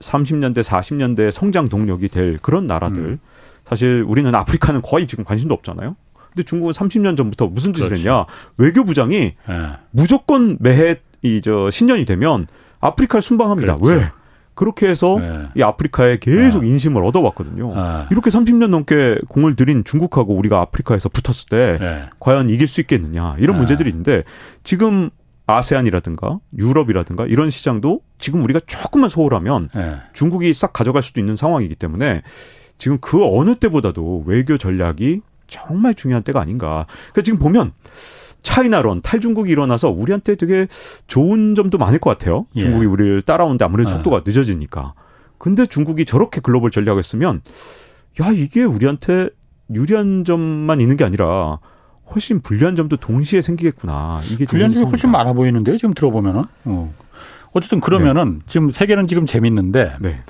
[0.00, 3.18] 2030년대 40년대 성장 동력이 될 그런 나라들 음.
[3.64, 5.96] 사실 우리는 아프리카는 거의 지금 관심도 없잖아요.
[6.28, 8.04] 근데 중국은 30년 전부터 무슨 짓을 그렇지.
[8.06, 8.26] 했냐?
[8.58, 9.16] 외교부장이
[9.48, 9.70] 네.
[9.90, 12.46] 무조건 매해 이 저 신년이 되면
[12.80, 13.76] 아프리카를 순방합니다.
[13.76, 14.00] 그렇죠.
[14.04, 14.08] 왜?
[14.56, 15.46] 그렇게 해서 네.
[15.54, 16.68] 이 아프리카에 계속 네.
[16.68, 17.74] 인심을 얻어왔거든요.
[17.74, 18.06] 네.
[18.10, 22.04] 이렇게 30년 넘게 공을 들인 중국하고 우리가 아프리카에서 붙었을 때 네.
[22.18, 23.58] 과연 이길 수 있겠느냐 이런 네.
[23.58, 24.24] 문제들이 있는데
[24.64, 25.10] 지금
[25.46, 29.96] 아세안이라든가 유럽이라든가 이런 시장도 지금 우리가 조금만 소홀하면 네.
[30.12, 32.22] 중국이 싹 가져갈 수도 있는 상황이기 때문에
[32.78, 36.86] 지금 그 어느 때보다도 외교 전략이 정말 중요한 때가 아닌가.
[37.12, 37.72] 그러니까 지금 보면
[38.46, 40.68] 차이나론 탈중국이 일어나서 우리한테 되게
[41.08, 42.46] 좋은 점도 많을 것 같아요.
[42.54, 42.60] 예.
[42.60, 43.92] 중국이 우리를 따라오는데 아무래도 아.
[43.94, 44.94] 속도가 늦어지니까.
[45.36, 47.40] 근데 중국이 저렇게 글로벌 전략을 쓰면
[48.22, 49.30] 야 이게 우리한테
[49.74, 51.58] 유리한 점만 있는 게 아니라
[52.14, 54.20] 훨씬 불리한 점도 동시에 생기겠구나.
[54.30, 55.76] 이게 불리한 점이 훨씬 많아 보이는데요.
[55.76, 56.44] 지금 들어보면은.
[56.66, 56.94] 어.
[57.50, 58.44] 어쨌든 그러면은 네.
[58.46, 60.20] 지금 세계는 지금 재밌는데 네.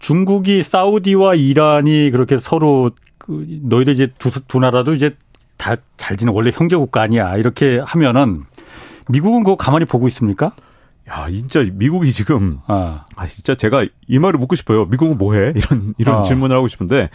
[0.00, 5.14] 중국이 사우디와 이란이 그렇게 서로 그 너희들 이제 두, 두 나라도 이제
[5.62, 8.42] 다 잘 지내 원래 형제 국가 아니야 이렇게 하면은
[9.08, 10.50] 미국은 그거 가만히 보고 있습니까?
[11.08, 14.84] 야, 진짜 미국이 지금 아, 아 진짜 제가 이 말을 묻고 싶어요.
[14.86, 15.52] 미국은 뭐해?
[15.54, 16.22] 이런 이런 어.
[16.22, 17.08] 질문을 하고 싶은데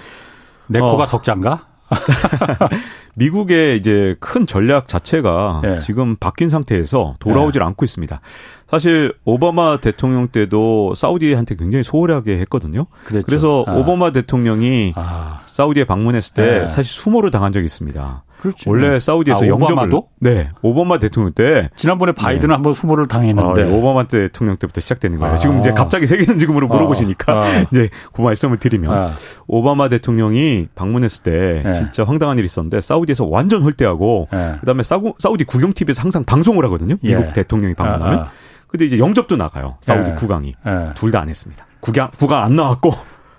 [0.68, 1.06] 내 코가 어.
[1.06, 1.68] 적자인가?
[3.16, 5.80] 미국의 이제 큰 전략 자체가 네.
[5.80, 7.66] 지금 바뀐 상태에서 돌아오질 네.
[7.66, 8.22] 않고 있습니다.
[8.70, 12.88] 사실 오바마 대통령 때도 사우디한테 굉장히 소홀하게 했거든요.
[13.04, 13.26] 그랬죠.
[13.26, 13.74] 그래서 아.
[13.76, 15.42] 오바마 대통령이 아.
[15.46, 16.70] 사우디에 방문했을 때 네.
[16.70, 18.24] 사실 수모를 당한 적이 있습니다.
[18.40, 18.70] 그렇지.
[18.70, 22.54] 원래 사우디에서 아, 영접을 네 오바마 대통령 때 지난번에 바이든은 네.
[22.54, 25.34] 한번 수모를 당했는데 아, 오바마 대통령 때부터 시작되는 거예요.
[25.34, 25.38] 아.
[25.38, 27.44] 지금 이제 갑자기 세계는 지금으로 물어보시니까 아.
[27.72, 29.12] 이제 그 말씀을 드리면 아.
[29.48, 31.72] 오바마 대통령이 방문했을 때 네.
[31.74, 34.56] 진짜 황당한 일이 있었는데 사우디에서 완전 홀대하고 네.
[34.60, 36.96] 그다음에 사우, 사우디 국영 TV에서 항상 방송을 하거든요.
[37.02, 37.34] 미국 예.
[37.34, 38.26] 대통령이 방문하면.
[38.68, 39.78] 근데 이제 영접도 나가요.
[39.82, 40.16] 사우디 예.
[40.16, 40.94] 국왕이 예.
[40.94, 41.66] 둘다 안 했습니다.
[41.80, 42.92] 국왕 국왕 안 나왔고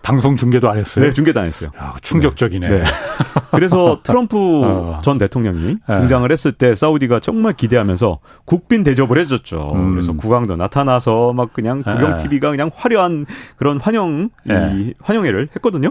[0.08, 1.04] 방송 중계도 안 했어요.
[1.04, 1.70] 네, 중계도 안 했어요.
[1.76, 2.66] 야, 충격적이네.
[2.66, 2.78] 네.
[2.78, 2.84] 네.
[3.52, 5.00] 그래서 트럼프 어.
[5.04, 5.94] 전 대통령이 네.
[5.94, 9.72] 등장을 했을 때 사우디가 정말 기대하면서 국빈 대접을 해줬죠.
[9.74, 9.90] 음.
[9.92, 12.56] 그래서 국왕도 나타나서 막 그냥 국영 TV가 네.
[12.56, 15.90] 그냥 화려한 그런 환영 이 환영회를 했거든요.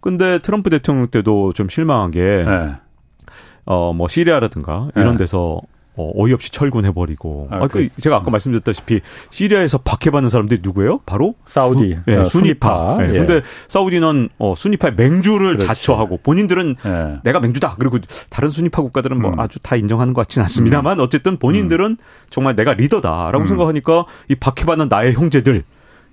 [0.00, 2.44] 근데 트럼프 대통령 때도 좀 실망한 게
[3.64, 5.60] 어, 뭐, 시리아라든가 이런 데서
[5.98, 7.48] 어, 어이없이 철군해버리고.
[7.50, 11.00] 아, 아, 그, 그, 제가 아까 말씀드렸다시피 시리아에서 박해받는 사람들이 누구예요?
[11.04, 12.98] 바로 사우디, 수, 네, 어, 수니파.
[13.00, 13.18] 네, 예.
[13.18, 15.66] 근데 사우디는 어, 수니파의 맹주를 그렇지.
[15.66, 17.20] 자처하고 본인들은 예.
[17.24, 17.74] 내가 맹주다.
[17.80, 17.98] 그리고
[18.30, 19.40] 다른 수니파 국가들은 뭐 음.
[19.40, 21.04] 아주 다 인정하는 것 같지는 않습니다만 음.
[21.04, 21.96] 어쨌든 본인들은 음.
[22.30, 23.46] 정말 내가 리더다라고 음.
[23.46, 25.64] 생각하니까 이 박해받는 나의 형제들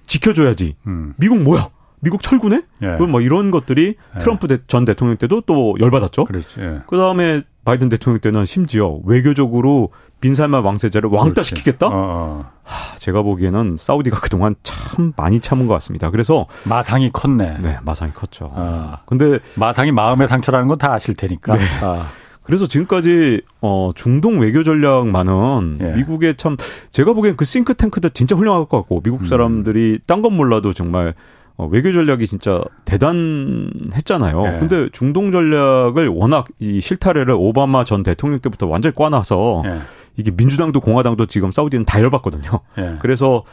[0.08, 0.76] 지켜줘야지.
[0.88, 1.14] 음.
[1.18, 1.70] 미국 뭐야?
[2.02, 2.62] 미국 철군에?
[2.84, 2.88] 예.
[3.06, 4.20] 뭐 이런 것들이 예.
[4.20, 6.26] 트럼프 전 대통령 때도 또 열받았죠.
[6.26, 9.90] 그 다음에 바이든 대통령 때는 심지어 외교적으로
[10.22, 11.88] 빈살만 왕세자를 왕따 시키겠다?
[11.88, 12.46] 어, 어.
[12.64, 16.10] 하, 제가 보기에는 사우디가 그동안 참 많이 참은 것 같습니다.
[16.12, 17.58] 그래서 마상이 컸네.
[17.62, 18.50] 네, 마상이 컸죠.
[18.52, 18.98] 어.
[19.06, 21.56] 근데 마상이 마음의 상처라는 건 다 아실 테니까.
[21.56, 21.64] 네.
[21.82, 22.08] 아.
[22.44, 25.86] 그래서 지금까지 어 중동 외교 전략만은 예.
[25.98, 26.58] 미국의 참
[26.92, 29.26] 제가 보기엔 그 싱크탱크들 진짜 훌륭할 것 같고 미국 음.
[29.26, 30.00] 사람들이 음.
[30.06, 31.16] 딴건 몰라도 정말
[31.58, 34.42] 어, 외교 전략이 진짜 대단했잖아요.
[34.42, 34.60] 네.
[34.60, 39.80] 근데 중동 전략을 워낙 이 실타래를 오바마 전 대통령 때부터 완전히 꽈놔서 네.
[40.18, 42.60] 이게 민주당도 공화당도 지금 사우디는 다 열받거든요.
[42.78, 42.96] 네.
[43.00, 43.44] 그래서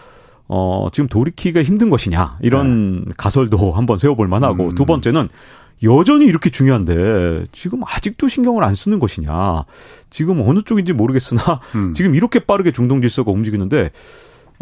[0.49, 3.13] 어, 지금 돌이키기가 힘든 것이냐 이런 네.
[3.17, 4.75] 가설도 한번 세워볼 만하고 음.
[4.75, 5.29] 두 번째는
[5.85, 9.65] 여전히 이렇게 중요한데 지금 아직도 신경을 안 쓰는 것이냐
[10.11, 11.93] 지금 어느 쪽인지 모르겠으나 음.
[11.93, 13.91] 지금 이렇게 빠르게 중동 질서가 움직이는데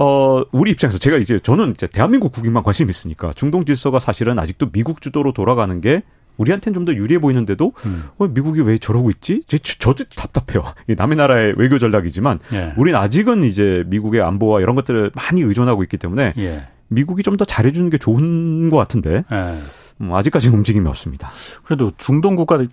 [0.03, 4.71] 어, 우리 입장에서 제가 이제 저는 이제 대한민국 국익만 관심 있으니까 중동 질서가 사실은 아직도
[4.71, 6.03] 미국 주도로 돌아가는 게
[6.39, 8.05] 우리한테는 좀 더 유리해 보이는데도 음.
[8.17, 9.43] 어, 미국이 왜 저러고 있지?
[9.47, 10.65] 제, 저도 답답해요.
[10.97, 12.73] 남의 나라의 외교 전략이지만 예.
[12.79, 16.63] 우리는 아직은 이제 미국의 안보와 이런 것들을 많이 의존하고 있기 때문에 예.
[16.89, 19.55] 미국이 좀 더 잘해주는 게 좋은 것 같은데 예.
[20.01, 21.31] 음, 아직까지는 움직임이 없습니다.
[21.65, 22.69] 그래도 중동 국가들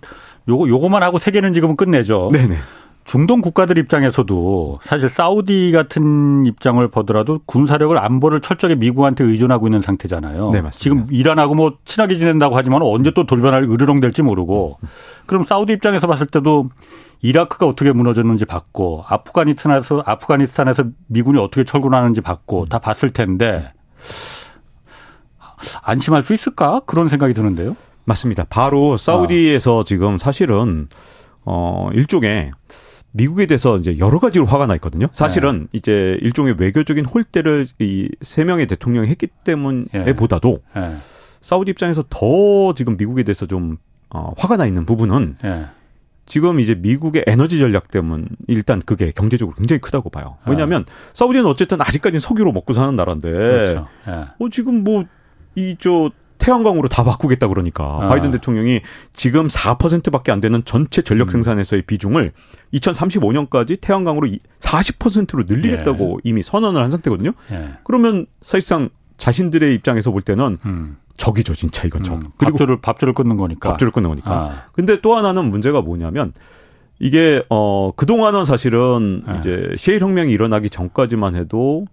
[0.48, 2.30] 요거 요거만 하고 세계는 지금은 끝내죠.
[2.32, 2.56] 네네.
[3.08, 10.50] 중동 국가들 입장에서도 사실 사우디 같은 입장을 보더라도 군사력을 안보를 철저하게 미국한테 의존하고 있는 상태잖아요.
[10.50, 10.78] 네, 맞습니다.
[10.78, 14.78] 지금 이란하고 뭐 친하게 지낸다고 하지만 언제 또 돌변할 으르렁 될지 모르고
[15.24, 16.68] 그럼 사우디 입장에서 봤을 때도
[17.22, 23.72] 이라크가 어떻게 무너졌는지 봤고 아프가니스탄에서 아프가니스탄에서 미군이 어떻게 철군하는지 봤고 다 봤을 텐데
[25.82, 27.74] 안심할 수 있을까 그런 생각이 드는데요.
[28.04, 28.44] 맞습니다.
[28.50, 29.84] 바로 사우디에서 아.
[29.84, 30.88] 지금 사실은
[31.46, 32.52] 어 일종의
[33.12, 35.08] 미국에 대해서 이제 여러 가지로 화가 나 있거든요.
[35.12, 35.66] 사실은 네.
[35.78, 40.12] 이제 일종의 외교적인 홀대를 이 세 명의 대통령이 했기 때문에 네.
[40.14, 40.94] 보다도 네.
[41.40, 43.78] 사우디 입장에서 더 지금 미국에 대해서 좀
[44.10, 45.66] 어, 화가 나 있는 부분은 네.
[46.26, 50.36] 지금 이제 미국의 에너지 전략 때문 일단 그게 경제적으로 굉장히 크다고 봐요.
[50.44, 50.50] 네.
[50.50, 50.84] 왜냐하면
[51.14, 53.88] 사우디는 어쨌든 아직까지는 석유로 먹고 사는 나라인데 그렇죠.
[54.06, 54.12] 네.
[54.38, 55.04] 어 지금 뭐
[55.56, 58.08] 이 저 태양광으로 다 바꾸겠다 그러니까 아.
[58.08, 58.80] 바이든 대통령이
[59.12, 61.30] 지금 4%밖에 안 되는 전체 전력 음.
[61.30, 62.32] 생산에서의 비중을
[62.74, 64.28] 2035년까지 태양광으로
[64.60, 66.28] 40%로 늘리겠다고 예.
[66.28, 67.32] 이미 선언을 한 상태거든요.
[67.52, 67.68] 예.
[67.84, 70.96] 그러면 사실상 자신들의 입장에서 볼 때는 음.
[71.16, 72.14] 적이죠, 진짜 이건 적.
[72.14, 72.22] 음.
[72.36, 73.70] 그리고 밥줄을 밥줄을 끊는 거니까.
[73.70, 74.30] 밥줄을 끊는 거니까.
[74.32, 74.64] 아.
[74.72, 76.32] 근데 또 하나는 문제가 뭐냐면
[77.00, 79.38] 이게 어 그 동안은 사실은 예.
[79.38, 81.86] 이제 시일 혁명이 일어나기 전까지만 해도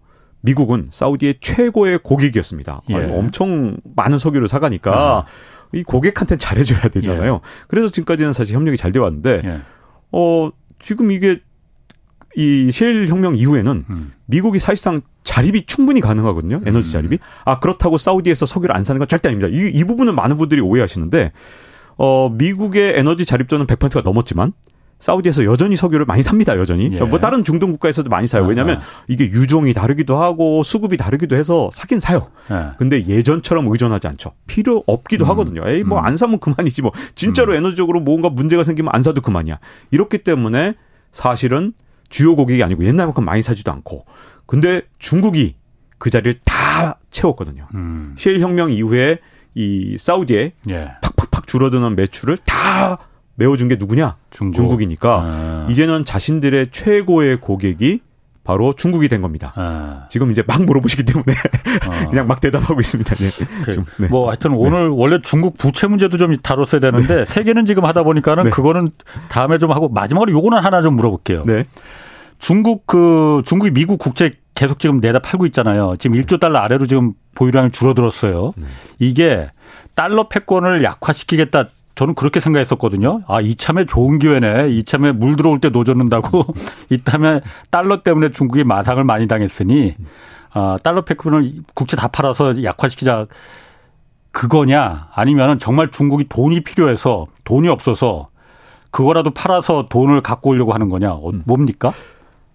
[0.46, 2.82] 미국은 사우디의 최고의 고객이었습니다.
[2.90, 2.96] 예.
[2.96, 5.26] 엄청 많은 석유를 사가니까 아.
[5.74, 7.34] 이 고객한테는 잘해줘야 되잖아요.
[7.36, 7.40] 예.
[7.68, 9.62] 그래서 지금까지는 사실 협력이 잘돼 왔는데, 예.
[10.12, 11.42] 어, 지금 이게
[12.36, 14.14] 이 셰일 혁명 이후에는 음.
[14.26, 16.62] 미국이 사실상 자립이 충분히 가능하거든요.
[16.66, 16.92] 에너지 음.
[16.92, 17.20] 자립이.
[17.46, 19.52] 아, 그렇다고 사우디에서 석유를 안 사는 건 절대 아닙니다.
[19.52, 21.32] 이, 이 부분은 많은 분들이 오해하시는데,
[21.98, 24.54] 어, 미국의 에너지 자립도는 100%가 넘었지만,
[25.00, 26.90] 사우디에서 여전히 석유를 많이 삽니다, 여전히.
[26.94, 27.00] 예.
[27.02, 28.44] 뭐 다른 중동 국가에서도 많이 사요.
[28.46, 28.82] 왜냐하면 아.
[29.08, 32.28] 이게 유종이 다르기도 하고 수급이 다르기도 해서 사긴 사요.
[32.50, 32.72] 예.
[32.78, 34.32] 근데 예전처럼 의존하지 않죠.
[34.48, 35.30] 필요 없기도 음.
[35.32, 35.64] 하거든요.
[35.68, 36.92] 에이, 뭐 안 사면 그만이지 뭐.
[37.16, 37.58] 진짜로 음.
[37.58, 39.60] 에너지적으로 뭔가 문제가 생기면 안 사도 그만이야.
[39.92, 40.76] 이렇기 때문에
[41.12, 41.74] 사실은
[42.10, 44.06] 주요 고객이 아니고 옛날만큼 많이 사지도 않고.
[44.46, 45.56] 근데 중국이
[45.98, 47.68] 그 자리를 다 채웠거든요.
[47.74, 48.16] 음.
[48.18, 49.20] 시일 혁명 이후에
[49.56, 50.92] 이 사우디에 예.
[51.02, 52.98] 팍팍팍 줄어드는 매출을 다
[53.36, 54.16] 메워준 게 누구냐?
[54.32, 54.82] 중국.
[54.82, 55.68] 이니까 아.
[55.70, 58.02] 이제는 자신들의 최고의 고객이
[58.44, 59.52] 바로 중국이 된 겁니다.
[59.56, 60.06] 아.
[60.10, 62.08] 지금 이제 막 물어보시기 때문에 어.
[62.12, 63.16] 그냥 막 대답하고 있습니다.
[63.16, 63.30] 네.
[63.66, 64.08] 그, 좀, 네.
[64.08, 67.26] 뭐 하여튼 오늘 원래 중국 부채 문제도 좀 다뤘어야 되는데 네.
[67.26, 68.50] 세 개는 지금 하다 보니까는 네.
[68.52, 68.92] 그거는
[69.30, 71.44] 다음에 좀 하고 마지막으로 요거는 하나 좀 물어볼게요.
[71.46, 71.66] 네.
[72.38, 75.96] 중국 그 중국이 미국 국채 계속 지금 내다 팔고 있잖아요.
[75.98, 78.54] 지금 1조 달러 아래로 지금 보유량이 줄어들었어요.
[78.56, 78.66] 네.
[79.00, 79.50] 이게
[79.96, 83.22] 달러 패권을 약화시키겠다 저는 그렇게 생각했었거든요.
[83.28, 84.70] 아, 이참에 좋은 기회네.
[84.70, 86.46] 이참에 물 들어올 때 노젓는다고.
[86.92, 87.42] 이참에
[87.72, 89.96] 달러 때문에 중국이 마상을 많이 당했으니,
[90.52, 93.28] 아, 달러 패권을 국채 다 팔아서 약화시키자.
[94.32, 95.08] 그거냐?
[95.14, 98.28] 아니면 정말 중국이 돈이 필요해서 돈이 없어서
[98.92, 101.14] 그거라도 팔아서 돈을 갖고 오려고 하는 거냐?
[101.14, 101.44] 어, 음.
[101.46, 101.94] 뭡니까?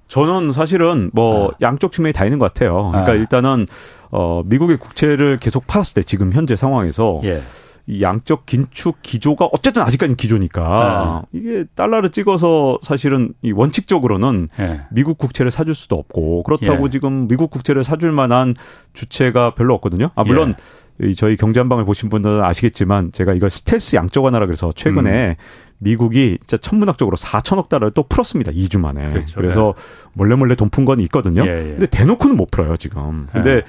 [0.09, 1.51] 저는 사실은 뭐 아.
[1.63, 2.89] 양쪽 측면이 다 있는 것 같아요.
[2.91, 3.15] 그러니까 아.
[3.15, 3.67] 일단은
[4.11, 7.39] 어 미국의 국채를 계속 팔았을 때 지금 현재 상황에서 예.
[7.87, 11.39] 이 양적 긴축 기조가 어쨌든 아직까지 기조니까 네.
[11.41, 14.81] 이게 달러를 찍어서 사실은 이 원칙적으로는 네.
[14.91, 16.91] 미국 국채를 사줄 수도 없고 그렇다고 예.
[16.91, 18.55] 지금 미국 국채를 사줄 만한
[18.93, 20.11] 주체가 별로 없거든요.
[20.15, 20.55] 아 물론
[21.03, 21.15] 예.
[21.15, 25.35] 저희 경제한방을 보신 분들은 아시겠지만 제가 이걸 스텔스 양적 완화라 그래서 최근에 음.
[25.79, 28.53] 미국이 진짜 천문학적으로 4천억 달러를 또 풀었습니다.
[28.53, 29.05] 2주 만에.
[29.05, 29.37] 그렇죠.
[29.37, 29.83] 그래서 네.
[30.13, 31.43] 몰래 몰래 돈 푼 건 있거든요.
[31.47, 31.71] 예, 예.
[31.71, 33.29] 근데 대놓고는 못 풀어요, 지금.
[33.33, 33.63] 근데 예.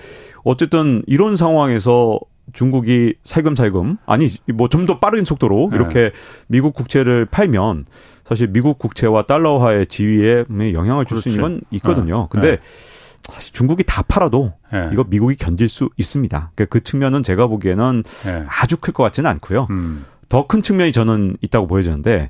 [0.43, 2.19] 어쨌든 이런 상황에서
[2.53, 5.77] 중국이 살금살금 아니 뭐 좀 더 빠른 속도로 네.
[5.77, 6.11] 이렇게
[6.47, 7.85] 미국 국채를 팔면
[8.25, 12.21] 사실 미국 국채와 달러화의 지위에 영향을 줄 수 있는 건 있거든요.
[12.21, 12.27] 네.
[12.29, 12.57] 근데 네.
[13.23, 14.89] 사실 중국이 다 팔아도 네.
[14.93, 16.51] 이거 미국이 견딜 수 있습니다.
[16.55, 18.45] 그러니까 그 측면은 제가 보기에는 네.
[18.47, 19.67] 아주 클 것 같지는 않고요.
[19.69, 20.05] 음.
[20.29, 22.29] 더큰 측면이 저는 있다고 보여지는데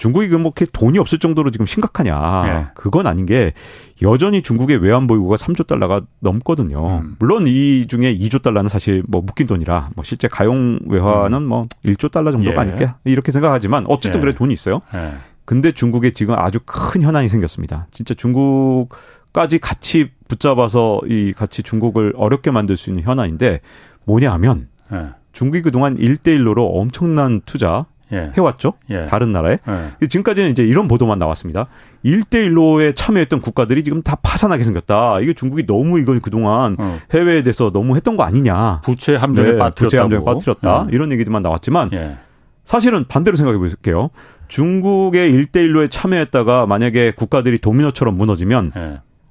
[0.00, 2.42] 중국이 그렇게 돈이 없을 정도로 지금 심각하냐.
[2.44, 2.66] 네.
[2.74, 3.52] 그건 아닌 게
[4.00, 7.00] 여전히 중국의 외환 보유고가 3조 달러가 넘거든요.
[7.00, 7.16] 음.
[7.18, 11.46] 물론 이 중에 2조 달러는 사실 뭐 묶인 돈이라 뭐 실제 가용 외화는 음.
[11.46, 12.58] 뭐 1조 달러 정도가 예.
[12.58, 14.22] 아닐까 이렇게 생각하지만 어쨌든 예.
[14.22, 14.80] 그래 돈이 있어요.
[14.96, 15.12] 예.
[15.44, 17.86] 근데 중국에 지금 아주 큰 현안이 생겼습니다.
[17.90, 23.60] 진짜 중국까지 같이 붙잡아서 이 같이 중국을 어렵게 만들 수 있는 현안인데
[24.06, 25.08] 뭐냐 하면 예.
[25.32, 28.32] 중국이 그동안 1대1로로 엄청난 투자 예.
[28.36, 28.74] 해왔죠.
[28.90, 29.04] 예.
[29.04, 29.58] 다른 나라에.
[30.02, 30.06] 예.
[30.06, 31.66] 지금까지는 이제 이런 보도만 나왔습니다.
[32.04, 35.20] 1대1로에 참여했던 국가들이 지금 다 파산하게 생겼다.
[35.20, 36.98] 이게 중국이 너무 이걸 그동안 어.
[37.12, 38.80] 해외에 대해서 너무 했던 거 아니냐.
[38.82, 39.74] 부채 함정에 네, 빠뜨렸다.
[39.74, 40.86] 부채 함정에 빠뜨렸다.
[40.90, 40.94] 예.
[40.94, 42.18] 이런 얘기들만 나왔지만 예.
[42.64, 44.10] 사실은 반대로 생각해 볼게요.
[44.48, 48.72] 중국의 1대1로에 참여했다가 만약에 국가들이 도미노처럼 무너지면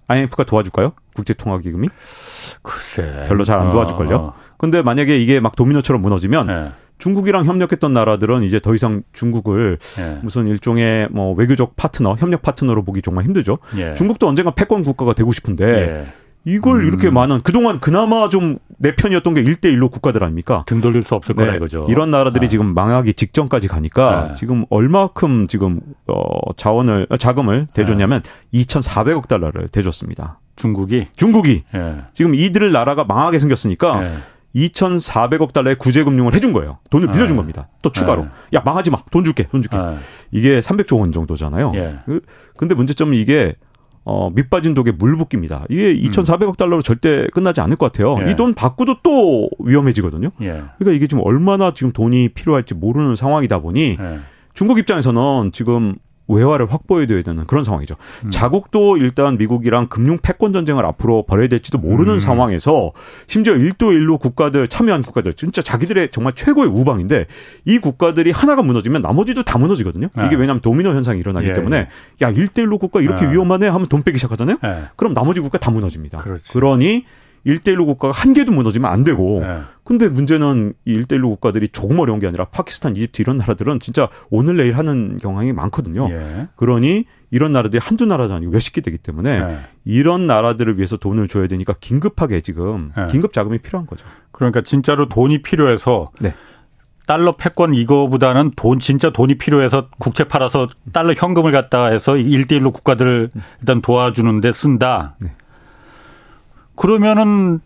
[0.07, 0.45] IMF가 예.
[0.45, 0.93] 도와줄까요?
[1.13, 1.89] 국제통화기금이?
[2.61, 3.25] 글쎄.
[3.27, 4.15] 별로 잘 안 도와줄걸요.
[4.15, 4.33] 어.
[4.57, 10.19] 근데 만약에 이게 막 도미노처럼 무너지면 중국이랑 협력했던 나라들은 이제 더 이상 중국을 예.
[10.21, 13.57] 무슨 일종의 뭐 외교적 파트너, 협력 파트너로 보기 정말 힘들죠.
[13.77, 13.93] 예.
[13.93, 16.05] 중국도 언젠가 패권 국가가 되고 싶은데 예.
[16.45, 16.87] 이걸 음.
[16.87, 20.63] 이렇게 많은 그동안 그나마 좀 내 편이었던 게 1대 1로 국가들 아닙니까?
[20.65, 21.43] 등 돌릴 수 없을 네.
[21.43, 21.85] 거라 이거죠.
[21.89, 22.49] 이런 나라들이 아.
[22.49, 24.33] 지금 망하기 직전까지 가니까 네.
[24.35, 28.59] 지금 얼마큼 지금 어 자원을 어, 자금을 대줬냐면 네.
[28.61, 30.39] 2,400억 달러를 대줬습니다.
[30.59, 31.95] 중국이 중국이 예.
[32.13, 34.11] 지금 이들 나라가 망하게 생겼으니까 예.
[34.55, 36.79] 2,400억 달러의 구제 금융을 해준 거예요.
[36.89, 37.37] 돈을 빌려준 네.
[37.37, 37.69] 겁니다.
[37.81, 38.23] 또 추가로.
[38.23, 38.29] 네.
[38.55, 38.97] 야, 망하지 마.
[39.11, 39.47] 돈 줄게.
[39.47, 39.77] 돈 줄게.
[39.77, 39.97] 네.
[40.31, 41.71] 이게 300조 원 정도잖아요.
[41.75, 41.99] 예.
[42.05, 42.21] 그,
[42.57, 43.55] 근데 문제점은 이게
[44.03, 45.65] 어, 밑빠진 독에 물 붓기입니다.
[45.69, 48.17] 이게 2,400억 달러로 절대 끝나지 않을 것 같아요.
[48.25, 48.31] 예.
[48.31, 50.31] 이돈 받고도 또 위험해지거든요.
[50.41, 50.63] 예.
[50.79, 54.19] 그러니까 이게 지금 얼마나 지금 돈이 필요할지 모르는 상황이다 보니 예.
[54.55, 55.95] 중국 입장에서는 지금
[56.29, 57.95] 외화를 확보해야 되는 그런 상황이죠.
[58.25, 58.31] 음.
[58.31, 62.19] 자국도 일단 미국이랑 금융 패권 전쟁을 앞으로 벌여야 될지도 모르는 음.
[62.19, 62.91] 상황에서
[63.27, 67.25] 심지어 1도 1로 국가들 참여한 국가들 진짜 자기들의 정말 최고의 우방인데
[67.65, 70.07] 이 국가들이 하나가 무너지면 나머지도 다 무너지거든요.
[70.15, 70.25] 네.
[70.27, 72.25] 이게 왜냐하면 도미노 현상이 일어나기 예, 때문에 예.
[72.25, 73.33] 야 1대 1로 국가 이렇게 네.
[73.33, 74.57] 위험하네 하면 돈 빼기 시작하잖아요.
[74.61, 74.83] 네.
[74.95, 76.19] 그럼 나머지 국가 다 무너집니다.
[76.19, 76.51] 그렇지.
[76.53, 77.05] 그러니
[77.45, 79.41] 1대1로 국가가 한 개도 무너지면 안 되고.
[79.41, 79.59] 네.
[79.83, 84.57] 근데 문제는 이 1대1로 국가들이 조금 어려운 게 아니라 파키스탄, 이집트 이런 나라들은 진짜 오늘
[84.57, 86.07] 내일 하는 경향이 많거든요.
[86.11, 86.47] 예.
[86.55, 89.57] 그러니 이런 나라들이 한두 나라도 아니고 몇십 개 되기 때문에 네.
[89.85, 93.07] 이런 나라들을 위해서 돈을 줘야 되니까 긴급하게 지금 네.
[93.07, 94.05] 긴급 자금이 필요한 거죠.
[94.31, 96.33] 그러니까 진짜로 돈이 필요해서 네.
[97.07, 103.31] 달러 패권 이거보다는 돈 진짜 돈이 필요해서 국채 팔아서 달러 현금을 갖다 해서 1대1로 국가들을
[103.61, 105.15] 일단 도와주는데 쓴다.
[105.19, 105.33] 네.
[106.79, 107.59] 그러면은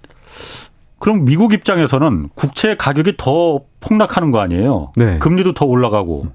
[0.97, 4.91] 그럼 미국 입장에서는 국채 가격이 더 폭락하는 거 아니에요?
[4.95, 5.19] 네.
[5.19, 6.27] 금리도 더 올라가고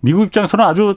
[0.00, 0.96] 미국 입장에서는 아주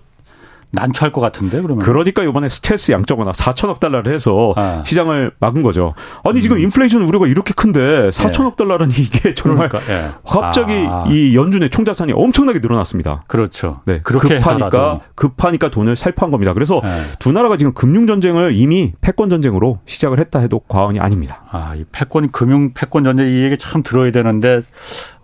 [0.72, 4.84] 난처할 것 같은데 그러면 그러니까 이번에 스텔스 양적완화 4천억 달러를 해서 아.
[4.86, 5.93] 시장을 막은 거죠.
[6.24, 6.61] 아니 지금 음.
[6.61, 8.55] 인플레이션 우려가 이렇게 큰데 4천억 예.
[8.57, 10.11] 달러는 이게 정말 그러니까, 예.
[10.26, 11.05] 갑자기 아.
[11.07, 13.24] 이 연준의 총자산이 엄청나게 늘어났습니다.
[13.28, 13.82] 그렇죠.
[13.86, 16.53] 네, 급하니까 급하니까 돈을 살포한 겁니다.
[16.53, 16.89] 그래서 예.
[17.17, 21.43] 두 나라가 지금 금융 전쟁을 이미 패권 전쟁으로 시작을 했다 해도 과언이 아닙니다.
[21.51, 24.61] 아, 이 패권 금융 패권 전쟁 이 얘기 참 들어야 되는데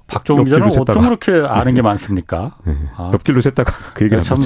[0.08, 2.51] 박종훈 기자는 어쩜 그렇게 아는 게 많습니까?
[2.64, 2.76] 네.
[2.95, 3.10] 아.
[3.14, 4.39] 옆길로 샜다가 그 얘기를 참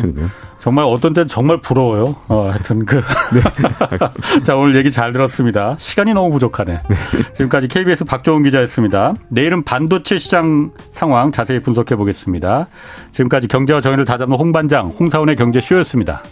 [0.59, 2.15] 정말 어떤 때는 정말 부러워요.
[2.27, 3.01] 어, 하여튼 그.
[3.33, 3.41] 네.
[4.43, 5.75] 자, 오늘 얘기 잘 들었습니다.
[5.77, 6.81] 시간이 너무 부족하네.
[6.87, 6.95] 네.
[7.33, 9.15] 지금까지 KBS 박종훈 기자였습니다.
[9.29, 12.67] 내일은 반도체 시장 상황 자세히 분석해 보겠습니다.
[13.11, 16.23] 지금까지 경제와 정의를 다잡는 홍반장, 홍사원의 경제쇼였습니다.